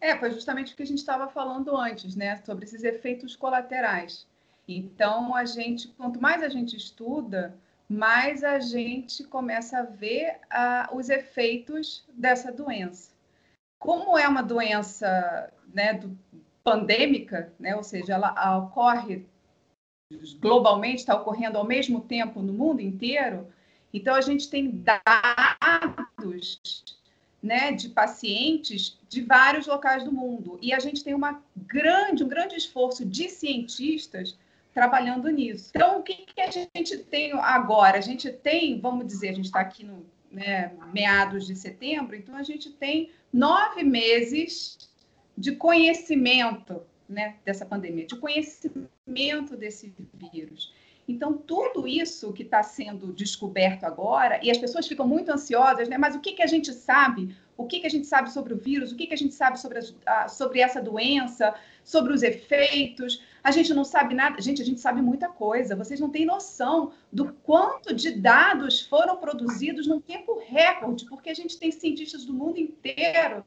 [0.00, 4.24] É, foi justamente o que a gente estava falando antes, né, sobre esses efeitos colaterais.
[4.68, 7.58] Então, a gente, quanto mais a gente estuda,
[7.88, 13.12] mais a gente começa a ver uh, os efeitos dessa doença.
[13.78, 16.16] Como é uma doença né, do,
[16.62, 19.24] pandêmica, né, ou seja, ela ocorre
[20.38, 23.48] globalmente, está ocorrendo ao mesmo tempo no mundo inteiro,
[23.92, 26.60] então a gente tem dados
[27.42, 30.58] né, de pacientes de vários locais do mundo.
[30.60, 34.36] E a gente tem uma grande, um grande esforço de cientistas
[34.72, 35.70] trabalhando nisso.
[35.74, 37.98] Então, o que, que a gente tem agora?
[37.98, 42.36] A gente tem, vamos dizer, a gente está aqui no né, meados de setembro, então
[42.36, 44.90] a gente tem nove meses
[45.36, 49.94] de conhecimento né, dessa pandemia, de conhecimento desse
[50.32, 50.72] vírus.
[51.08, 55.96] Então, tudo isso que está sendo descoberto agora, e as pessoas ficam muito ansiosas, né?
[55.96, 57.34] Mas o que, que a gente sabe?
[57.56, 58.92] O que, que a gente sabe sobre o vírus?
[58.92, 61.54] O que, que a gente sabe sobre, a, sobre essa doença?
[61.82, 63.22] Sobre os efeitos?
[63.48, 64.42] A gente não sabe nada.
[64.42, 65.74] Gente, a gente sabe muita coisa.
[65.74, 71.34] Vocês não têm noção do quanto de dados foram produzidos num tempo recorde, porque a
[71.34, 73.42] gente tem cientistas do mundo inteiro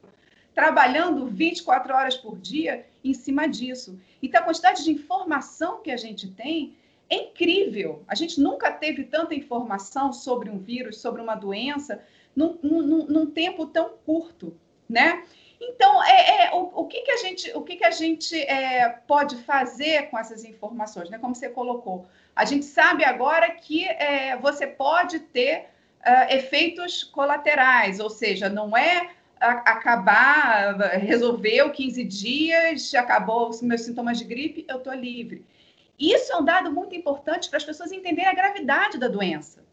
[0.52, 3.96] trabalhando 24 horas por dia em cima disso.
[4.20, 6.74] Então, a quantidade de informação que a gente tem
[7.08, 8.02] é incrível.
[8.08, 12.02] A gente nunca teve tanta informação sobre um vírus, sobre uma doença,
[12.34, 14.52] num, num, num tempo tão curto,
[14.88, 15.22] né?
[15.64, 18.88] Então, é, é o, o, que, que a gente, o que, que a gente é,
[19.06, 21.18] pode fazer com essas informações, né?
[21.18, 25.68] Como você colocou, a gente sabe agora que é, você pode ter
[26.00, 34.18] uh, efeitos colaterais, ou seja, não é acabar, resolveu 15 dias, acabou os meus sintomas
[34.18, 35.44] de gripe, eu estou livre.
[35.98, 39.64] Isso é um dado muito importante para as pessoas entenderem a gravidade da doença.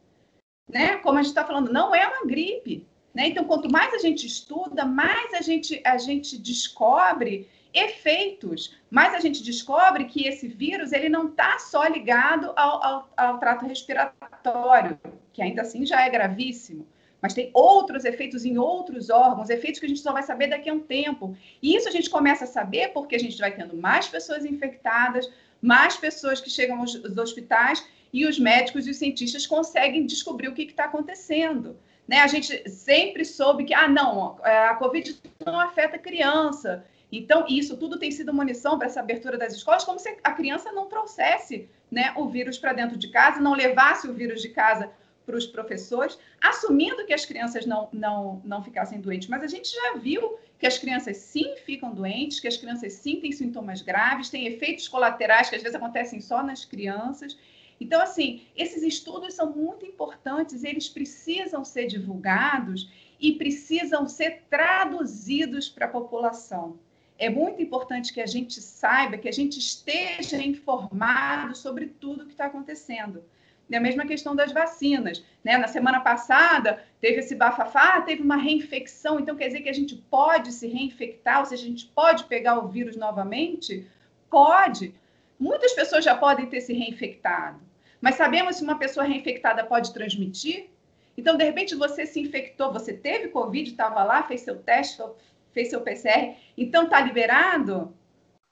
[0.68, 0.98] Né?
[0.98, 2.88] Como a gente está falando, não é uma gripe.
[3.14, 3.28] Né?
[3.28, 9.20] Então, quanto mais a gente estuda, mais a gente, a gente descobre efeitos, mais a
[9.20, 15.00] gente descobre que esse vírus ele não está só ligado ao, ao, ao trato respiratório,
[15.32, 16.88] que ainda assim já é gravíssimo
[17.22, 20.70] mas tem outros efeitos em outros órgãos, efeitos que a gente só vai saber daqui
[20.70, 21.36] a um tempo.
[21.62, 25.30] E isso a gente começa a saber porque a gente vai tendo mais pessoas infectadas,
[25.62, 30.48] mais pessoas que chegam aos, aos hospitais e os médicos e os cientistas conseguem descobrir
[30.48, 31.78] o que está acontecendo.
[32.10, 32.22] Né?
[32.22, 36.84] A gente sempre soube que, ah, não, a Covid não afeta a criança.
[37.12, 40.72] Então, isso tudo tem sido munição para essa abertura das escolas, como se a criança
[40.72, 44.90] não trouxesse né, o vírus para dentro de casa, não levasse o vírus de casa
[45.24, 49.28] para os professores, assumindo que as crianças não, não, não ficassem doentes.
[49.28, 53.20] Mas a gente já viu que as crianças sim ficam doentes, que as crianças sim
[53.20, 57.38] têm sintomas graves, têm efeitos colaterais que às vezes acontecem só nas crianças.
[57.80, 65.70] Então, assim, esses estudos são muito importantes, eles precisam ser divulgados e precisam ser traduzidos
[65.70, 66.78] para a população.
[67.18, 72.26] É muito importante que a gente saiba, que a gente esteja informado sobre tudo o
[72.26, 73.24] que está acontecendo.
[73.70, 75.24] E a mesma questão das vacinas.
[75.44, 75.58] Né?
[75.58, 79.96] Na semana passada, teve esse bafafá, teve uma reinfecção, então quer dizer que a gente
[79.96, 83.86] pode se reinfectar, ou seja, a gente pode pegar o vírus novamente?
[84.30, 84.96] Pode.
[85.38, 87.60] Muitas pessoas já podem ter se reinfectado,
[88.02, 90.70] mas sabemos se uma pessoa reinfectada pode transmitir?
[91.18, 95.04] Então, de repente, você se infectou, você teve Covid, estava lá, fez seu teste,
[95.52, 97.94] fez seu PCR, então está liberado?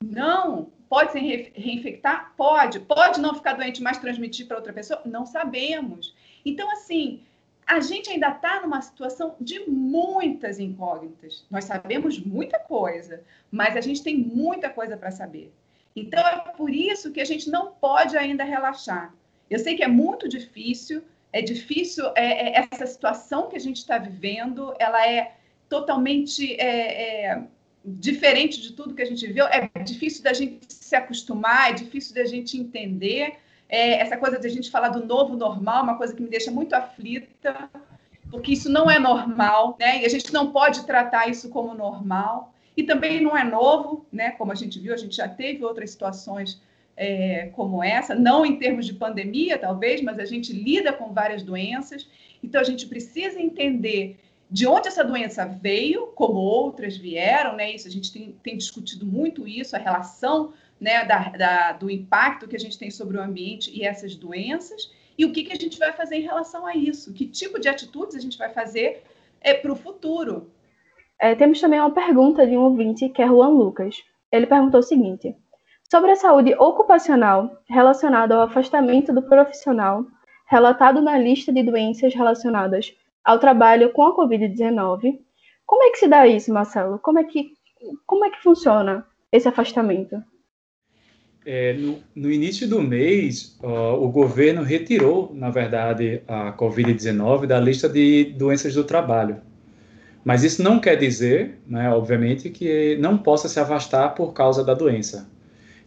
[0.04, 0.72] Não.
[0.90, 2.34] Pode se reinfectar?
[2.38, 2.80] Pode.
[2.80, 5.02] Pode não ficar doente, mas transmitir para outra pessoa?
[5.06, 6.16] Não sabemos.
[6.46, 7.24] Então, assim,
[7.66, 11.46] a gente ainda está numa situação de muitas incógnitas.
[11.52, 15.54] Nós sabemos muita coisa, mas a gente tem muita coisa para saber.
[15.94, 19.14] Então, é por isso que a gente não pode ainda relaxar.
[19.50, 23.78] Eu sei que é muito difícil, é difícil é, é, essa situação que a gente
[23.78, 25.36] está vivendo, ela é
[25.70, 27.44] totalmente é, é
[27.84, 29.46] diferente de tudo que a gente viu.
[29.46, 33.36] É difícil da gente se acostumar, é difícil da gente entender.
[33.70, 36.52] É, essa coisa de a gente falar do novo normal, uma coisa que me deixa
[36.52, 37.70] muito aflita,
[38.30, 40.02] porque isso não é normal, né?
[40.02, 42.54] E a gente não pode tratar isso como normal.
[42.76, 44.32] E também não é novo, né?
[44.32, 46.62] Como a gente viu, a gente já teve outras situações
[46.98, 51.44] é, como essa, não em termos de pandemia, talvez, mas a gente lida com várias
[51.44, 52.10] doenças.
[52.44, 54.18] Então, a gente precisa entender
[54.50, 57.76] de onde essa doença veio, como outras vieram, né?
[57.76, 62.48] Isso a gente tem, tem discutido muito isso, a relação né, da, da, do impacto
[62.48, 65.60] que a gente tem sobre o ambiente e essas doenças, e o que, que a
[65.60, 69.04] gente vai fazer em relação a isso, que tipo de atitudes a gente vai fazer
[69.42, 70.50] é, para o futuro.
[71.20, 74.04] É, temos também uma pergunta de um ouvinte, que é Juan Lucas.
[74.32, 75.36] Ele perguntou o seguinte:
[75.90, 80.06] sobre a saúde ocupacional relacionada ao afastamento do profissional,
[80.46, 85.20] relatado na lista de doenças relacionadas ao trabalho com a Covid-19.
[85.66, 87.00] Como é que se dá isso, Marcelo?
[87.00, 87.52] Como é que,
[88.06, 90.22] como é que funciona esse afastamento?
[91.46, 97.58] É, no, no, início do mês, uh, o governo retirou, na verdade, a Covid-19 da
[97.58, 99.42] lista de doenças do trabalho.
[100.26, 104.74] Mas isso não quer dizer, né, obviamente, que não possa se afastar por causa da
[104.74, 105.30] doença.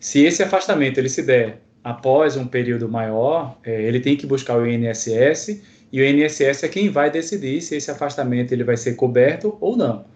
[0.00, 4.56] Se esse afastamento ele se der após um período maior, é, ele tem que buscar
[4.56, 8.94] o INSS e o INSS é quem vai decidir se esse afastamento ele vai ser
[8.94, 10.06] coberto ou não.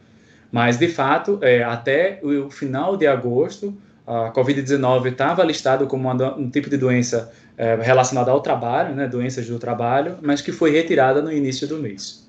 [0.50, 6.34] Mas, de fato, é, até o final de agosto, a Covid-19 estava listado como uma,
[6.34, 10.70] um tipo de doença é, relacionada ao trabalho, né, doenças do trabalho, mas que foi
[10.70, 12.26] retirada no início do mês.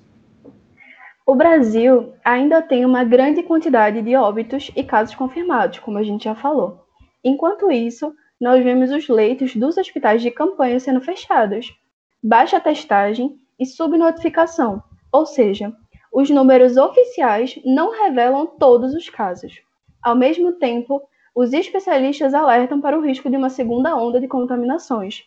[1.24, 6.24] O Brasil ainda tem uma grande quantidade de óbitos e casos confirmados, como a gente
[6.24, 6.85] já falou.
[7.28, 11.76] Enquanto isso, nós vemos os leitos dos hospitais de campanha sendo fechados,
[12.22, 14.80] baixa testagem e subnotificação,
[15.10, 15.72] ou seja,
[16.12, 19.60] os números oficiais não revelam todos os casos.
[20.00, 21.02] Ao mesmo tempo,
[21.34, 25.24] os especialistas alertam para o risco de uma segunda onda de contaminações,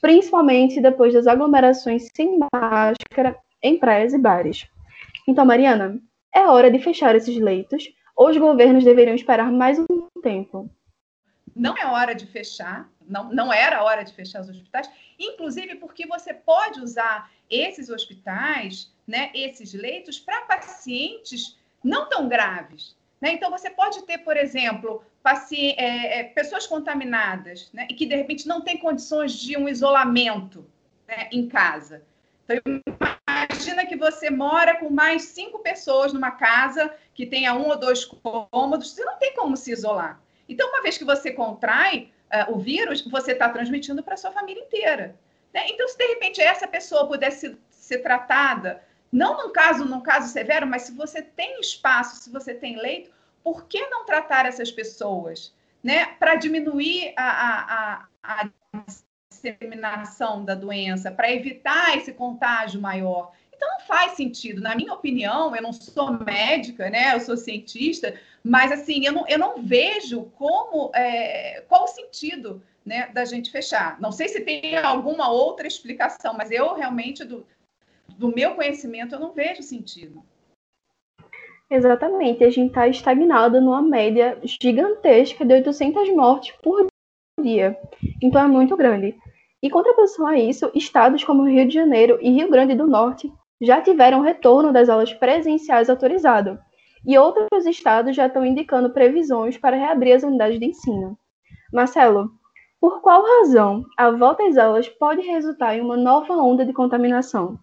[0.00, 4.66] principalmente depois das aglomerações sem máscara em praias e bares.
[5.28, 6.00] Então, Mariana,
[6.34, 10.70] é hora de fechar esses leitos ou os governos deveriam esperar mais um tempo?
[11.54, 14.88] Não é hora de fechar, não, não era hora de fechar os hospitais,
[15.18, 22.96] inclusive porque você pode usar esses hospitais, né, esses leitos, para pacientes não tão graves.
[23.20, 23.32] Né?
[23.32, 25.04] Então, você pode ter, por exemplo,
[25.52, 27.86] é, é, pessoas contaminadas né?
[27.88, 30.66] e que, de repente, não têm condições de um isolamento
[31.06, 32.02] né, em casa.
[32.44, 32.82] Então,
[33.28, 38.04] imagina que você mora com mais cinco pessoas numa casa que tenha um ou dois
[38.04, 40.20] cômodos, você não tem como se isolar.
[40.48, 44.32] Então, uma vez que você contrai uh, o vírus, você está transmitindo para a sua
[44.32, 45.16] família inteira.
[45.52, 45.66] Né?
[45.68, 50.66] Então, se de repente essa pessoa pudesse ser tratada, não num caso, num caso severo,
[50.66, 53.10] mas se você tem espaço, se você tem leito,
[53.44, 55.54] por que não tratar essas pessoas?
[55.82, 56.06] Né?
[56.18, 58.50] Para diminuir a, a, a
[59.30, 63.32] disseminação da doença, para evitar esse contágio maior.
[63.54, 67.14] Então não faz sentido, na minha opinião, eu não sou médica, né?
[67.14, 68.14] Eu sou cientista,
[68.44, 73.50] mas assim, eu não, eu não vejo como é, qual o sentido né, da gente
[73.50, 74.00] fechar.
[74.00, 77.46] Não sei se tem alguma outra explicação, mas eu realmente, do,
[78.16, 80.22] do meu conhecimento, eu não vejo sentido.
[81.70, 86.86] Exatamente, a gente está estagnado numa média gigantesca de 800 mortes por
[87.40, 87.78] dia.
[88.20, 89.16] Então é muito grande.
[89.62, 93.80] E contraposição a isso, estados como Rio de Janeiro e Rio Grande do Norte já
[93.80, 96.58] tiveram retorno das aulas presenciais autorizado,
[97.06, 101.18] e outros estados já estão indicando previsões para reabrir as unidades de ensino.
[101.72, 102.30] Marcelo,
[102.80, 107.58] por qual razão a volta às aulas pode resultar em uma nova onda de contaminação?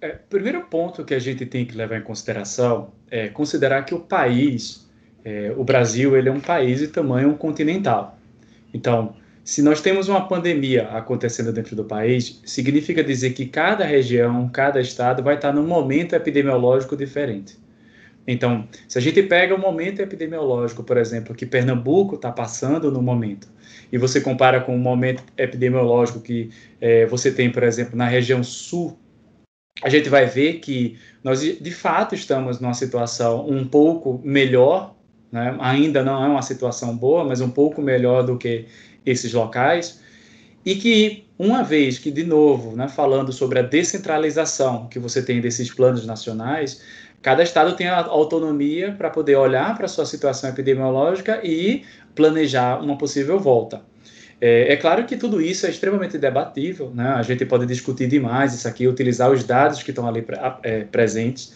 [0.00, 4.00] É, primeiro ponto que a gente tem que levar em consideração é considerar que o
[4.00, 4.90] país,
[5.24, 8.18] é, o Brasil, ele é um país de tamanho continental.
[8.74, 9.14] Então,
[9.44, 14.80] se nós temos uma pandemia acontecendo dentro do país, significa dizer que cada região, cada
[14.80, 17.61] estado vai estar num momento epidemiológico diferente.
[18.26, 23.02] Então, se a gente pega o momento epidemiológico, por exemplo, que Pernambuco está passando no
[23.02, 23.48] momento,
[23.90, 26.50] e você compara com o momento epidemiológico que
[26.80, 28.98] é, você tem, por exemplo, na região sul,
[29.82, 34.94] a gente vai ver que nós, de fato, estamos numa situação um pouco melhor,
[35.30, 35.56] né?
[35.60, 38.66] ainda não é uma situação boa, mas um pouco melhor do que
[39.04, 40.00] esses locais,
[40.64, 45.40] e que, uma vez que, de novo, né, falando sobre a descentralização que você tem
[45.40, 46.80] desses planos nacionais,
[47.22, 52.82] cada estado tem a autonomia para poder olhar para a sua situação epidemiológica e planejar
[52.82, 53.80] uma possível volta.
[54.40, 57.10] É, é, claro que tudo isso é extremamente debatível, né?
[57.10, 60.26] a gente pode discutir demais isso aqui, utilizar os dados que estão ali
[60.64, 61.54] é, presentes.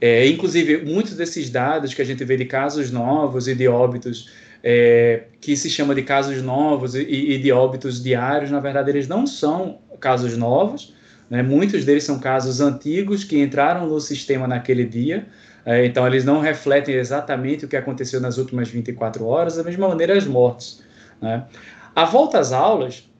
[0.00, 4.28] É, inclusive, muitos desses dados que a gente vê de casos novos e de óbitos
[4.64, 9.06] é, que se chama de casos novos e, e, de óbitos diários, na verdade, eles
[9.06, 10.92] não são casos novos,
[11.34, 11.42] né?
[11.42, 15.26] muitos deles são casos antigos que entraram no sistema naquele dia,
[15.66, 19.88] é, então eles não refletem exatamente o que aconteceu nas últimas 24 horas, da mesma
[19.88, 20.80] maneira as mortes.
[21.20, 21.44] Né?
[21.92, 23.10] A volta às aulas,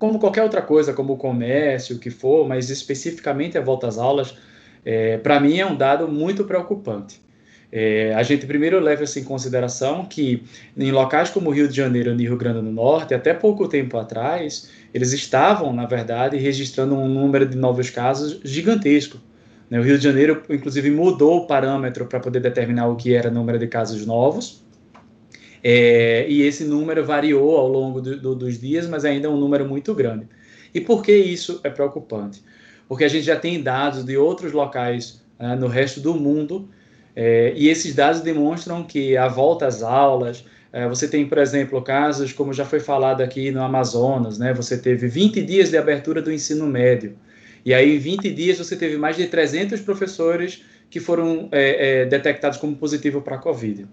[0.00, 3.98] como qualquer outra coisa, como o comércio, o que for, mas especificamente a volta às
[3.98, 4.34] aulas,
[4.82, 7.20] é, para mim é um dado muito preocupante.
[7.70, 10.42] É, a gente primeiro leva isso em consideração que
[10.74, 14.70] em locais como Rio de Janeiro e Rio Grande do Norte, até pouco tempo atrás,
[14.92, 19.18] eles estavam, na verdade, registrando um número de novos casos gigantesco.
[19.70, 19.80] Né?
[19.80, 23.58] O Rio de Janeiro, inclusive, mudou o parâmetro para poder determinar o que era número
[23.58, 24.62] de casos novos.
[25.64, 29.36] É, e esse número variou ao longo do, do, dos dias, mas ainda é um
[29.36, 30.28] número muito grande.
[30.74, 32.42] E por que isso é preocupante?
[32.88, 36.68] Porque a gente já tem dados de outros locais né, no resto do mundo
[37.14, 40.44] é, e esses dados demonstram que a volta às aulas,
[40.88, 44.54] você tem, por exemplo, casos como já foi falado aqui no Amazonas, né?
[44.54, 47.14] Você teve 20 dias de abertura do ensino médio.
[47.64, 52.06] E aí, em 20 dias, você teve mais de 300 professores que foram é, é,
[52.06, 53.86] detectados como positivo para a Covid.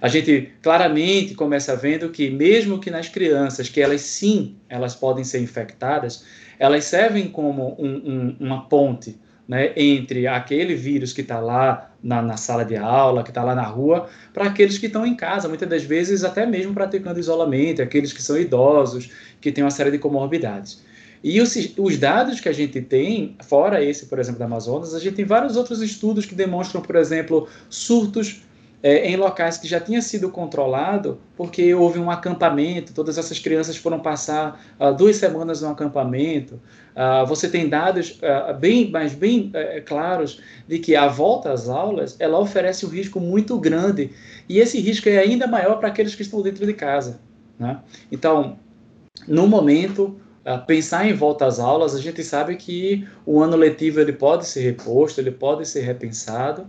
[0.00, 5.24] A gente claramente começa vendo que, mesmo que nas crianças, que elas sim, elas podem
[5.24, 6.24] ser infectadas,
[6.58, 9.18] elas servem como um, um, uma ponte
[9.50, 13.52] né, entre aquele vírus que está lá na, na, sala de aula, que está lá
[13.52, 17.82] na rua, para aqueles que estão em casa, muitas das vezes até mesmo praticando isolamento,
[17.82, 20.84] aqueles que são idosos, que têm uma série de comorbidades.
[21.22, 25.00] E os, os, dados que a gente tem, fora esse, por exemplo, da Amazonas, a
[25.00, 28.42] gente tem vários outros estudos que demonstram, por exemplo, surtos
[28.82, 33.76] é, em locais que já tinha sido controlado, porque houve um acampamento, todas essas crianças
[33.76, 36.54] foram passar uh, duas semanas no acampamento.
[36.54, 41.68] Uh, você tem dados uh, bem, mas bem eh, claros de que a volta às
[41.68, 44.10] aulas ela oferece um risco muito grande
[44.48, 47.20] e esse risco é ainda maior para aqueles que estão dentro de casa.
[47.58, 47.78] Né?
[48.10, 48.58] Então,
[49.28, 50.18] no momento
[50.66, 54.62] pensar em volta às aulas, a gente sabe que o ano letivo ele pode ser
[54.62, 56.66] reposto, ele pode ser repensado,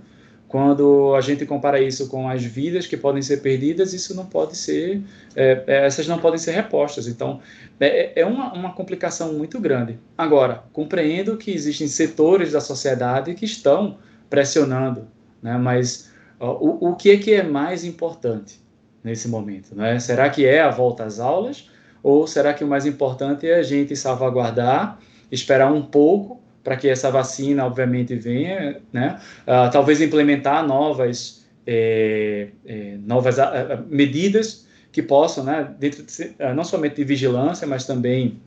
[0.52, 4.58] quando a gente compara isso com as vidas que podem ser perdidas, isso não pode
[4.58, 5.02] ser,
[5.34, 7.08] é, é essas não podem ser repostas.
[7.08, 7.39] Então,
[7.80, 9.97] é, é uma, uma complicação muito grande.
[10.18, 13.97] Agora, compreendo que existem setores da sociedade que estão
[14.30, 15.08] pressionando,
[15.41, 15.58] né?
[15.58, 18.60] mas o, o que é que é mais importante
[19.02, 19.74] nesse momento?
[19.74, 19.97] Não é?
[19.99, 21.70] Será que é a volta às aulas?
[22.04, 24.99] Ou será que o mais importante é a gente salvaguardar,
[25.32, 29.20] esperar um pouco para que essa vacina, obviamente, venha, né?
[29.43, 36.64] Uh, talvez implementar novas, é, é, novas uh, medidas que possam, né, dentro de, não
[36.64, 38.39] somente de vigilância, mas também,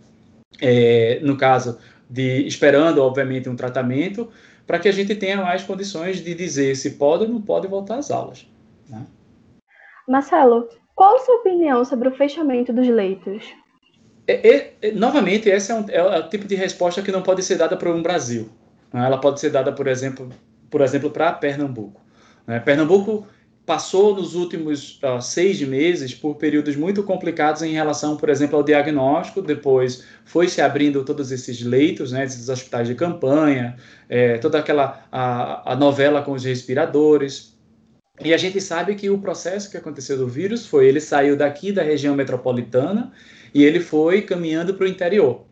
[0.60, 4.28] é, no caso de esperando, obviamente, um tratamento,
[4.66, 7.96] para que a gente tenha mais condições de dizer se pode ou não pode voltar
[7.96, 8.46] às aulas.
[8.88, 9.06] Né?
[10.06, 13.42] Marcelo, qual a sua opinião sobre o fechamento dos leitos?
[14.26, 17.42] É, é, é, novamente, esse é, um, é, o tipo de resposta que não pode
[17.42, 18.48] ser dada para um Brasil.
[18.92, 19.04] Né?
[19.04, 20.30] Ela pode ser dada, por exemplo,
[20.70, 22.00] por exemplo, para Pernambuco.
[22.46, 22.58] Né?
[22.60, 23.26] Pernambuco
[23.66, 28.62] passou nos últimos uh, seis meses por períodos muito complicados em relação, por exemplo, ao
[28.62, 29.40] diagnóstico.
[29.40, 33.76] Depois foi se abrindo todos esses leitos, né, esses hospitais de campanha,
[34.08, 37.54] é, toda aquela a, a novela com os respiradores.
[38.22, 41.72] E a gente sabe que o processo que aconteceu do vírus foi ele saiu daqui
[41.72, 43.12] da região metropolitana
[43.54, 45.46] e ele foi caminhando para o interior.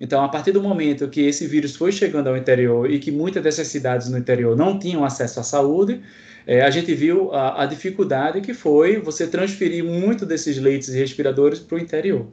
[0.00, 3.42] Então, a partir do momento que esse vírus foi chegando ao interior e que muitas
[3.42, 6.00] dessas cidades no interior não tinham acesso à saúde,
[6.46, 10.98] é, a gente viu a, a, dificuldade que foi você transferir muito desses leitos e
[10.98, 12.26] respiradores para o interior.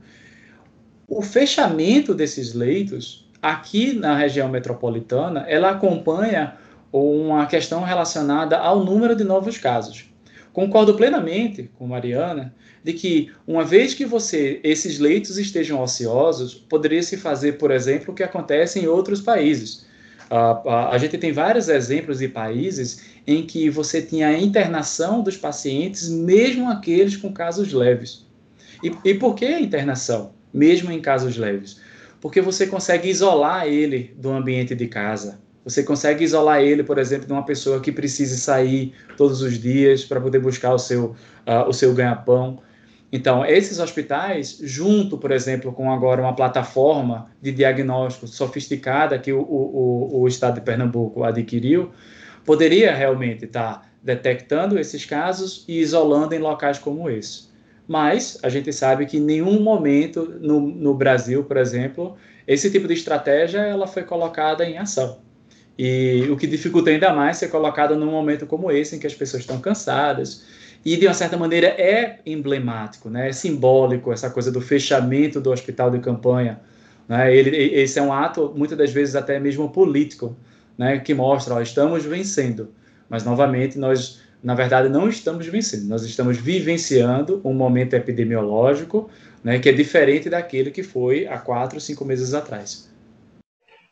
[1.07, 6.55] O fechamento desses leitos aqui na região metropolitana, ela acompanha
[6.91, 10.09] uma questão relacionada ao número de novos casos.
[10.53, 12.55] Concordo plenamente com Mariana
[12.88, 18.13] de que uma vez que você esses leitos estejam ociosos, poderia se fazer, por exemplo,
[18.13, 19.85] o que acontece em outros países.
[20.31, 25.21] Uh, uh, a gente tem vários exemplos de países em que você tinha a internação
[25.21, 28.25] dos pacientes, mesmo aqueles com casos leves.
[28.81, 31.81] E, e por que a internação, mesmo em casos leves?
[32.21, 35.39] Porque você consegue isolar ele do ambiente de casa.
[35.65, 40.05] Você consegue isolar ele, por exemplo, de uma pessoa que precise sair todos os dias
[40.05, 42.61] para poder buscar o seu, uh, o seu ganha-pão.
[43.12, 49.39] Então, esses hospitais, junto, por exemplo, com agora uma plataforma de diagnóstico sofisticada que o,
[49.39, 51.91] o, o Estado de Pernambuco adquiriu,
[52.45, 57.47] poderia realmente estar detectando esses casos e isolando em locais como esse.
[57.88, 62.88] Mas a gente sabe que em nenhum momento no, no Brasil, por exemplo, esse tipo
[62.88, 65.20] de estratégia ela foi colocada em ação.
[65.78, 69.14] E o que dificulta ainda mais ser colocada num momento como esse, em que as
[69.14, 70.43] pessoas estão cansadas.
[70.88, 73.27] E, de uma certa maneira, é emblemático, né?
[73.27, 76.61] é simbólico essa coisa do fechamento do hospital de campanha.
[77.09, 77.35] Né?
[77.35, 80.38] Ele, esse é um ato, muitas das vezes, até mesmo político,
[80.77, 80.97] né?
[80.97, 82.69] que mostra, ó, estamos vencendo.
[83.09, 85.89] Mas, novamente, nós, na verdade, não estamos vencendo.
[85.89, 89.09] Nós estamos vivenciando um momento epidemiológico
[89.43, 89.59] né?
[89.59, 92.89] que é diferente daquele que foi há quatro, cinco meses atrás.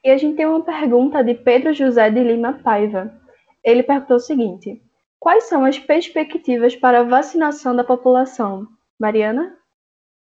[0.01, 3.11] E a gente tem uma pergunta de Pedro José de Lima Paiva.
[3.61, 4.81] Ele perguntou o seguinte:
[5.25, 8.67] Quais são as perspectivas para a vacinação da população?
[8.99, 9.57] Mariana?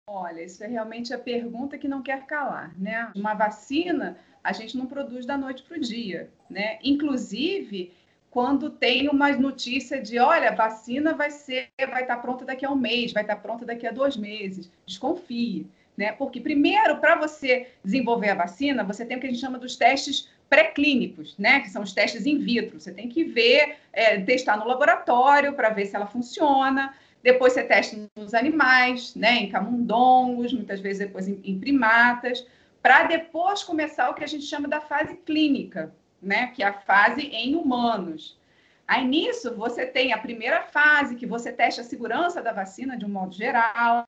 [0.07, 3.11] Olha, isso é realmente a pergunta que não quer calar, né?
[3.16, 6.78] Uma vacina a gente não produz da noite para o dia, né?
[6.84, 7.94] Inclusive,
[8.30, 12.76] quando tem uma notícia de, olha, vacina vai ser, vai estar pronta daqui a um
[12.76, 15.66] mês, vai estar pronta daqui a dois meses, desconfie
[16.01, 16.12] né?
[16.12, 19.76] Porque, primeiro, para você desenvolver a vacina, você tem o que a gente chama dos
[19.76, 21.61] testes pré-clínicos, né?
[21.61, 22.80] Que são os testes in vitro.
[22.80, 26.92] Você tem que ver, é, testar no laboratório para ver se ela funciona.
[27.22, 29.36] Depois você testa nos animais, né?
[29.36, 32.44] Em camundongos, muitas vezes depois em, em primatas,
[32.82, 36.48] para depois começar o que a gente chama da fase clínica, né?
[36.48, 38.36] Que é a fase em humanos.
[38.88, 43.05] Aí nisso você tem a primeira fase, que você testa a segurança da vacina de
[43.05, 44.05] um modo geral,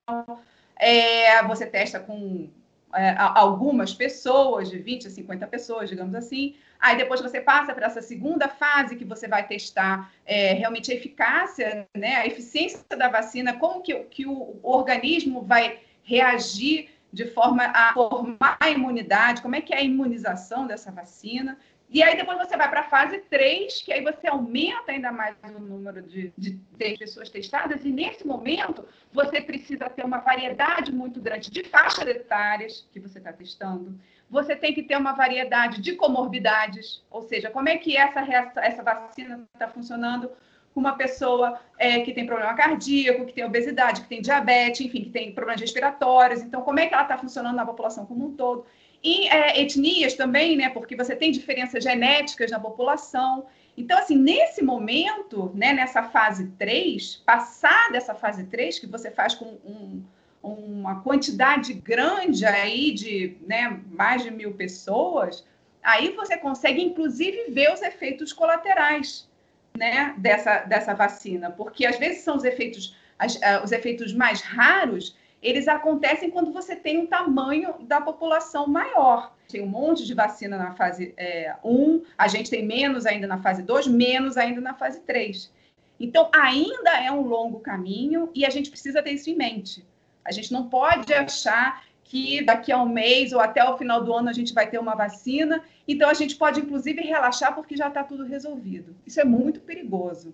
[0.75, 2.49] é, você testa com
[2.93, 6.55] é, algumas pessoas, de 20 a 50 pessoas, digamos assim.
[6.79, 10.95] Aí depois você passa para essa segunda fase que você vai testar é, realmente a
[10.95, 17.63] eficácia, né, a eficiência da vacina, como que, que o organismo vai reagir de forma
[17.65, 21.57] a formar a imunidade, como é que é a imunização dessa vacina.
[21.89, 25.35] E aí depois você vai para a fase 3, que aí você aumenta ainda mais
[25.43, 30.91] o número de, de, de, pessoas testadas, e nesse momento você precisa ter uma variedade
[30.91, 33.99] muito grande de faixas etárias que você está testando.
[34.27, 38.21] Você tem que ter uma variedade de comorbidades, ou seja, como é que essa,
[38.61, 40.31] essa vacina está funcionando
[40.73, 45.03] com uma pessoa é, que tem problema cardíaco, que tem obesidade, que tem diabetes, enfim,
[45.03, 46.41] que tem problemas respiratórios.
[46.41, 48.65] Então, como é que ela está funcionando na população como um todo?
[49.03, 50.69] E é, etnias também, né?
[50.69, 53.45] Porque você tem diferenças genéticas na população.
[53.75, 59.35] Então, assim, nesse momento, né, nessa fase 3, passar dessa fase 3, que você faz
[59.35, 60.03] com um,
[60.41, 65.45] uma quantidade grande aí de né, mais de mil pessoas,
[65.81, 69.27] aí você consegue, inclusive, ver os efeitos colaterais.
[69.75, 74.39] né, dessa, dessa vacina, porque às vezes são os efeitos, as, uh, os efeitos mais
[74.41, 79.35] raros, eles acontecem quando você tem um tamanho da população maior.
[79.47, 83.37] Tem um monte de vacina na fase é, 1, a gente tem menos ainda na
[83.37, 85.51] fase 2, menos ainda na fase 3.
[85.99, 89.85] Então, ainda é um longo caminho e a gente precisa ter isso em mente.
[90.25, 94.13] A gente não pode achar que daqui a um mês ou até o final do
[94.13, 95.63] ano a gente vai ter uma vacina.
[95.87, 98.95] Então, a gente pode, inclusive, relaxar porque já está tudo resolvido.
[99.05, 100.33] Isso é muito perigoso.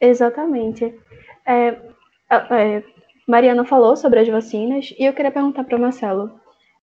[0.00, 0.94] Exatamente.
[1.46, 1.78] É,
[2.30, 2.84] é,
[3.28, 6.40] Mariana falou sobre as vacinas e eu queria perguntar para Marcelo.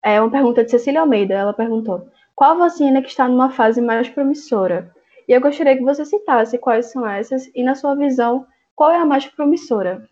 [0.05, 1.35] É uma pergunta de Cecília Almeida.
[1.35, 4.93] Ela perguntou: qual vacina que está numa fase mais promissora?
[5.29, 8.99] E eu gostaria que você citasse quais são essas e, na sua visão, qual é
[8.99, 10.09] a mais promissora?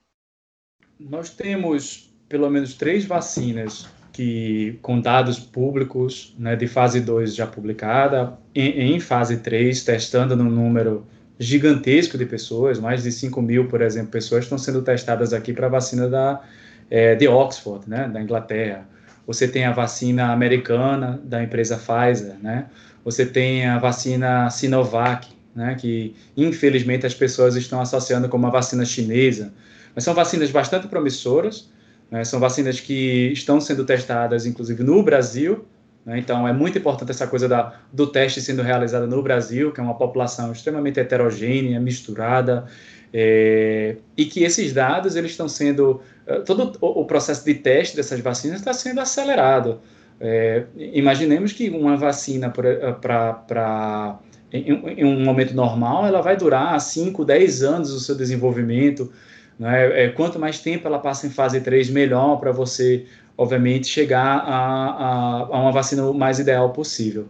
[1.00, 7.44] Nós temos pelo menos três vacinas que, com dados públicos né, de fase 2 já
[7.44, 11.04] publicada, em, em fase 3, testando num número
[11.40, 15.68] gigantesco de pessoas, mais de 5 mil, por exemplo, pessoas estão sendo testadas aqui para
[15.68, 16.42] a vacina da,
[16.90, 18.86] é, de Oxford, né, da Inglaterra.
[19.26, 22.66] Você tem a vacina americana da empresa Pfizer, né?
[23.04, 28.84] Você tem a vacina Sinovac, né, que infelizmente as pessoas estão associando com uma vacina
[28.84, 29.50] chinesa.
[29.94, 31.70] Mas são vacinas bastante promissoras,
[32.10, 35.64] né, são vacinas que estão sendo testadas, inclusive no Brasil.
[36.04, 39.80] Né, então, é muito importante essa coisa da, do teste sendo realizado no Brasil, que
[39.80, 42.66] é uma população extremamente heterogênea, misturada,
[43.12, 48.20] é, e que esses dados eles estão sendo eh, todo o, processo de teste dessas
[48.20, 49.80] vacinas está sendo acelerado.
[50.20, 54.18] É, imaginemos que uma vacina para
[54.52, 59.10] em, em, um momento normal, ela vai durar 5, 10 anos o seu desenvolvimento.
[59.58, 60.04] Né?
[60.04, 63.06] É, quanto mais tempo ela passa em fase 3, melhor para você,
[63.40, 67.26] obviamente, chegar a, a, a, uma vacina o mais ideal possível.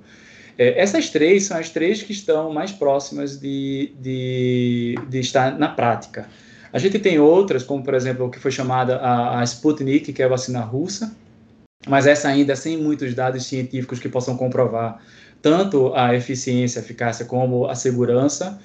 [0.59, 5.69] É, essas três são as três que estão mais próximas de, de, de estar na
[5.69, 6.29] prática.
[6.73, 10.21] A gente tem outras, como por exemplo o que foi chamada a, a Sputnik, que
[10.21, 11.15] é a vacina russa,
[11.87, 15.01] mas essa ainda sem muitos dados científicos que possam comprovar
[15.41, 18.61] tanto a eficiência, a eficácia como a segurança.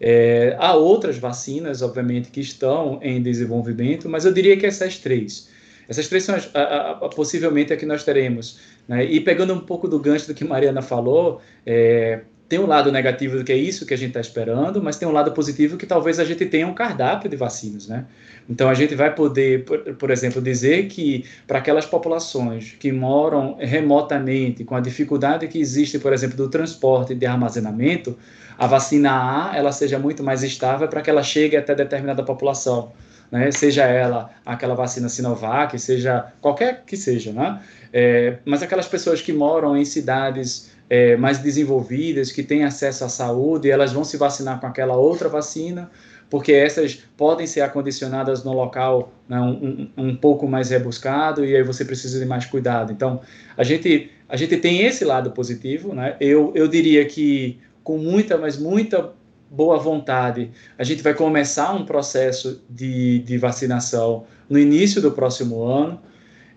[0.00, 5.48] É, há outras vacinas, obviamente, que estão em desenvolvimento, mas eu diria que essas três.
[5.88, 8.58] Essas três são as, a, a, possivelmente a que nós teremos.
[8.86, 9.04] Né?
[9.04, 13.36] E pegando um pouco do gancho do que Mariana falou, é, tem um lado negativo
[13.36, 15.84] do que é isso que a gente está esperando, mas tem um lado positivo que
[15.84, 18.06] talvez a gente tenha um cardápio de vacinas, né?
[18.48, 23.56] Então a gente vai poder, por, por exemplo, dizer que para aquelas populações que moram
[23.58, 28.16] remotamente, com a dificuldade que existe, por exemplo, do transporte e de armazenamento,
[28.56, 32.92] a vacina A ela seja muito mais estável para que ela chegue até determinada população.
[33.30, 37.60] Né, seja ela aquela vacina Sinovac, seja qualquer que seja, né?
[37.92, 43.08] É, mas aquelas pessoas que moram em cidades é, mais desenvolvidas, que têm acesso à
[43.08, 45.90] saúde, elas vão se vacinar com aquela outra vacina,
[46.30, 51.56] porque essas podem ser acondicionadas no local né, um, um, um, pouco mais rebuscado e
[51.56, 52.92] aí você precisa de mais cuidado.
[52.92, 53.20] Então,
[53.56, 56.16] a gente, a gente tem esse lado positivo, né?
[56.20, 59.12] Eu, eu diria que com muita, mas muita
[59.50, 65.62] boa vontade, a gente vai começar um processo de, de vacinação no início do próximo
[65.62, 66.00] ano.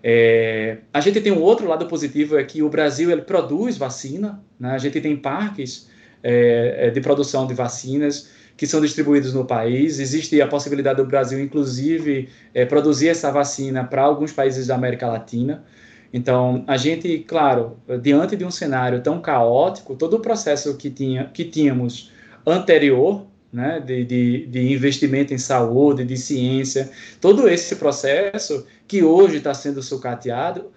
[0.02, 4.42] É, a gente tem um outro lado positivo é que o Brasil ele produz vacina,
[4.58, 4.70] né?
[4.72, 5.88] a gente tem parques
[6.22, 9.98] é, é, de produção de vacinas que são distribuídos no país.
[9.98, 15.06] Existe a possibilidade do Brasil, inclusive, é, produzir essa vacina para alguns países da América
[15.06, 15.64] Latina.
[16.12, 21.24] Então, a gente, claro, diante de um cenário tão caótico, todo o processo que, tinha,
[21.32, 22.12] que tínhamos
[22.46, 26.90] anterior né, de, de, de, investimento em saúde, de ciência,
[27.20, 30.72] todo esse processo que hoje está sendo sucateado,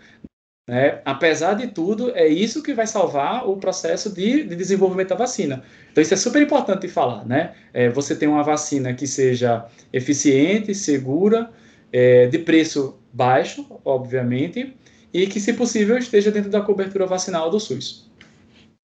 [0.67, 5.15] né, apesar de tudo, é isso que vai salvar o processo de, de desenvolvimento da
[5.15, 5.63] vacina.
[5.91, 7.23] Então, isso é super importante falar.
[7.23, 7.53] Né?
[7.71, 11.51] É, você tem uma vacina que seja eficiente, segura,
[11.93, 14.75] é, de preço baixo, obviamente,
[15.13, 18.11] e que, se possível, esteja dentro da cobertura vacinal do SUS.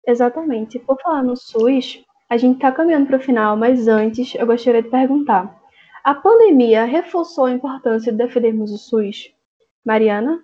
[0.07, 0.79] Exatamente.
[0.79, 4.83] Por falar no SUS, a gente está caminhando para o final, mas antes eu gostaria
[4.83, 5.63] de perguntar:
[6.03, 9.31] a pandemia reforçou a importância de defendermos o SUS?
[9.85, 10.43] Mariana?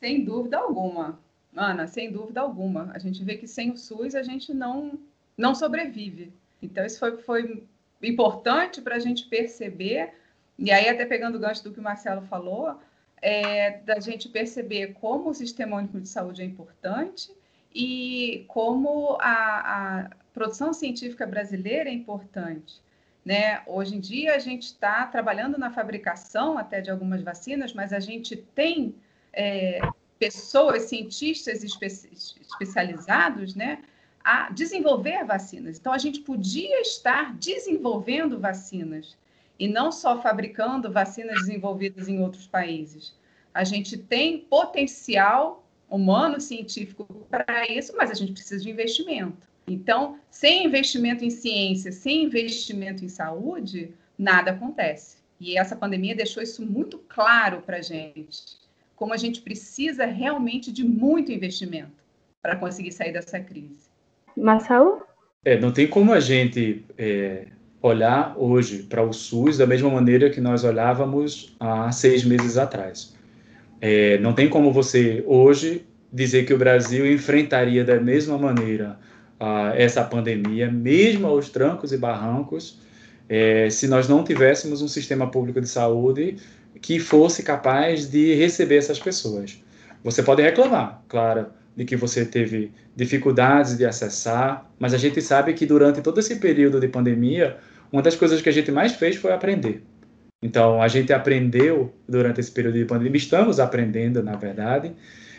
[0.00, 1.16] Sem dúvida alguma.
[1.54, 2.90] Ana, sem dúvida alguma.
[2.92, 4.98] A gente vê que sem o SUS a gente não,
[5.38, 6.32] não sobrevive.
[6.60, 7.62] Então, isso foi, foi
[8.02, 10.12] importante para a gente perceber,
[10.58, 12.80] e aí, até pegando o gancho do que o Marcelo falou,
[13.22, 17.30] é, da gente perceber como o Sistema Único de Saúde é importante
[17.72, 22.82] e como a, a produção científica brasileira é importante.
[23.24, 23.62] Né?
[23.66, 27.98] Hoje em dia, a gente está trabalhando na fabricação até de algumas vacinas, mas a
[27.98, 28.94] gente tem
[29.32, 29.80] é,
[30.18, 33.82] pessoas, cientistas espe especializados né,
[34.22, 35.78] a desenvolver vacinas.
[35.78, 39.16] Então, a gente podia estar desenvolvendo vacinas
[39.58, 43.14] e não só fabricando vacinas desenvolvidas em outros países.
[43.54, 49.55] A gente tem potencial humano científico para isso, mas a gente precisa de investimento.
[49.66, 55.16] Então, sem investimento em ciência, sem investimento em saúde, nada acontece.
[55.40, 58.56] E essa pandemia deixou isso muito claro para a gente,
[58.94, 61.92] como a gente precisa realmente de muito investimento
[62.40, 63.88] para conseguir sair dessa crise.
[64.36, 65.02] Marcelo?
[65.44, 67.46] É, não tem como a gente é,
[67.82, 73.14] olhar hoje para o SUS da mesma maneira que nós olhávamos há seis meses atrás.
[73.80, 78.98] É, não tem como você hoje dizer que o Brasil enfrentaria da mesma maneira
[79.74, 82.80] essa pandemia, mesmo aos trancos e barrancos,
[83.28, 86.36] é, se nós não tivéssemos um sistema público de saúde
[86.80, 89.62] que fosse capaz de receber essas pessoas.
[90.04, 95.52] Você pode reclamar, claro, de que você teve dificuldades de acessar, mas a gente sabe
[95.52, 97.58] que durante todo esse período de pandemia,
[97.92, 99.82] uma das coisas que a gente mais fez foi aprender.
[100.42, 104.92] Então, a gente aprendeu durante esse período de pandemia, estamos aprendendo, na verdade.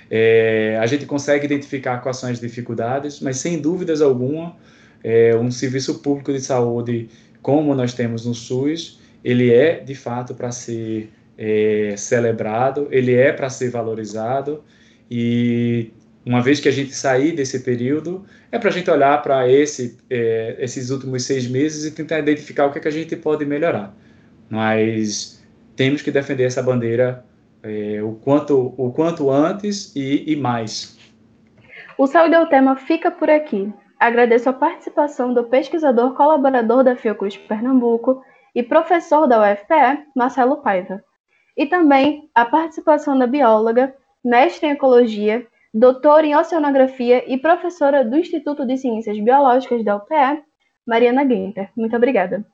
[0.09, 4.55] É, a gente consegue identificar quais são as dificuldades, mas sem dúvidas alguma,
[5.03, 7.09] é, um serviço público de saúde
[7.41, 13.31] como nós temos no SUS, ele é de fato para ser é, celebrado, ele é
[13.31, 14.63] para ser valorizado
[15.09, 15.91] e
[16.25, 19.97] uma vez que a gente sair desse período, é para a gente olhar para esse,
[20.09, 23.45] é, esses últimos seis meses e tentar identificar o que, é que a gente pode
[23.45, 23.95] melhorar.
[24.49, 25.41] Mas
[25.75, 27.23] temos que defender essa bandeira
[27.63, 30.97] é, o, quanto, o quanto antes e, e mais.
[31.97, 33.71] O Saúde é o Tema fica por aqui.
[33.99, 38.21] Agradeço a participação do pesquisador colaborador da Fiocruz Pernambuco
[38.53, 41.03] e professor da UFPE, Marcelo Paiva.
[41.55, 48.17] E também a participação da bióloga, mestre em ecologia, doutora em oceanografia e professora do
[48.17, 50.43] Instituto de Ciências Biológicas da UPE,
[50.85, 51.69] Mariana Guenter.
[51.75, 52.45] Muito obrigada.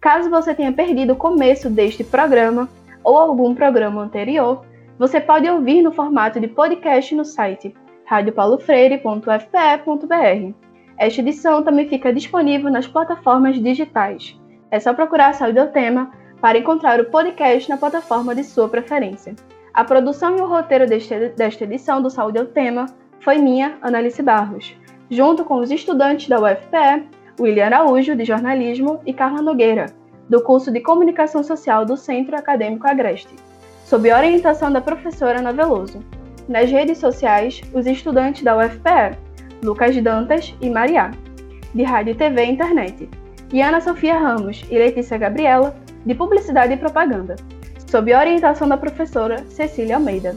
[0.00, 2.68] Caso você tenha perdido o começo deste programa
[3.06, 4.66] ou algum programa anterior,
[4.98, 7.72] você pode ouvir no formato de podcast no site
[8.06, 10.54] radiopaulofreire.fpe.br.
[10.98, 14.36] Esta edição também fica disponível nas plataformas digitais.
[14.72, 19.36] É só procurar Saúde ao Tema para encontrar o podcast na plataforma de sua preferência.
[19.72, 22.86] A produção e o roteiro desta edição do Saúde ao Tema
[23.20, 24.74] foi minha, Analice Barros,
[25.08, 27.06] junto com os estudantes da UFPE,
[27.38, 29.86] William Araújo, de jornalismo, e Carla Nogueira,
[30.28, 33.34] do curso de Comunicação Social do Centro Acadêmico Agreste,
[33.84, 36.00] sob orientação da professora Ana Veloso.
[36.48, 39.16] Nas redes sociais, os estudantes da UFPE,
[39.62, 41.10] Lucas Dantas e Mariá,
[41.74, 43.08] de Rádio TV e Internet,
[43.52, 47.36] e Ana Sofia Ramos e Letícia Gabriela, de Publicidade e Propaganda
[47.86, 50.34] sob orientação da professora Cecília Almeida.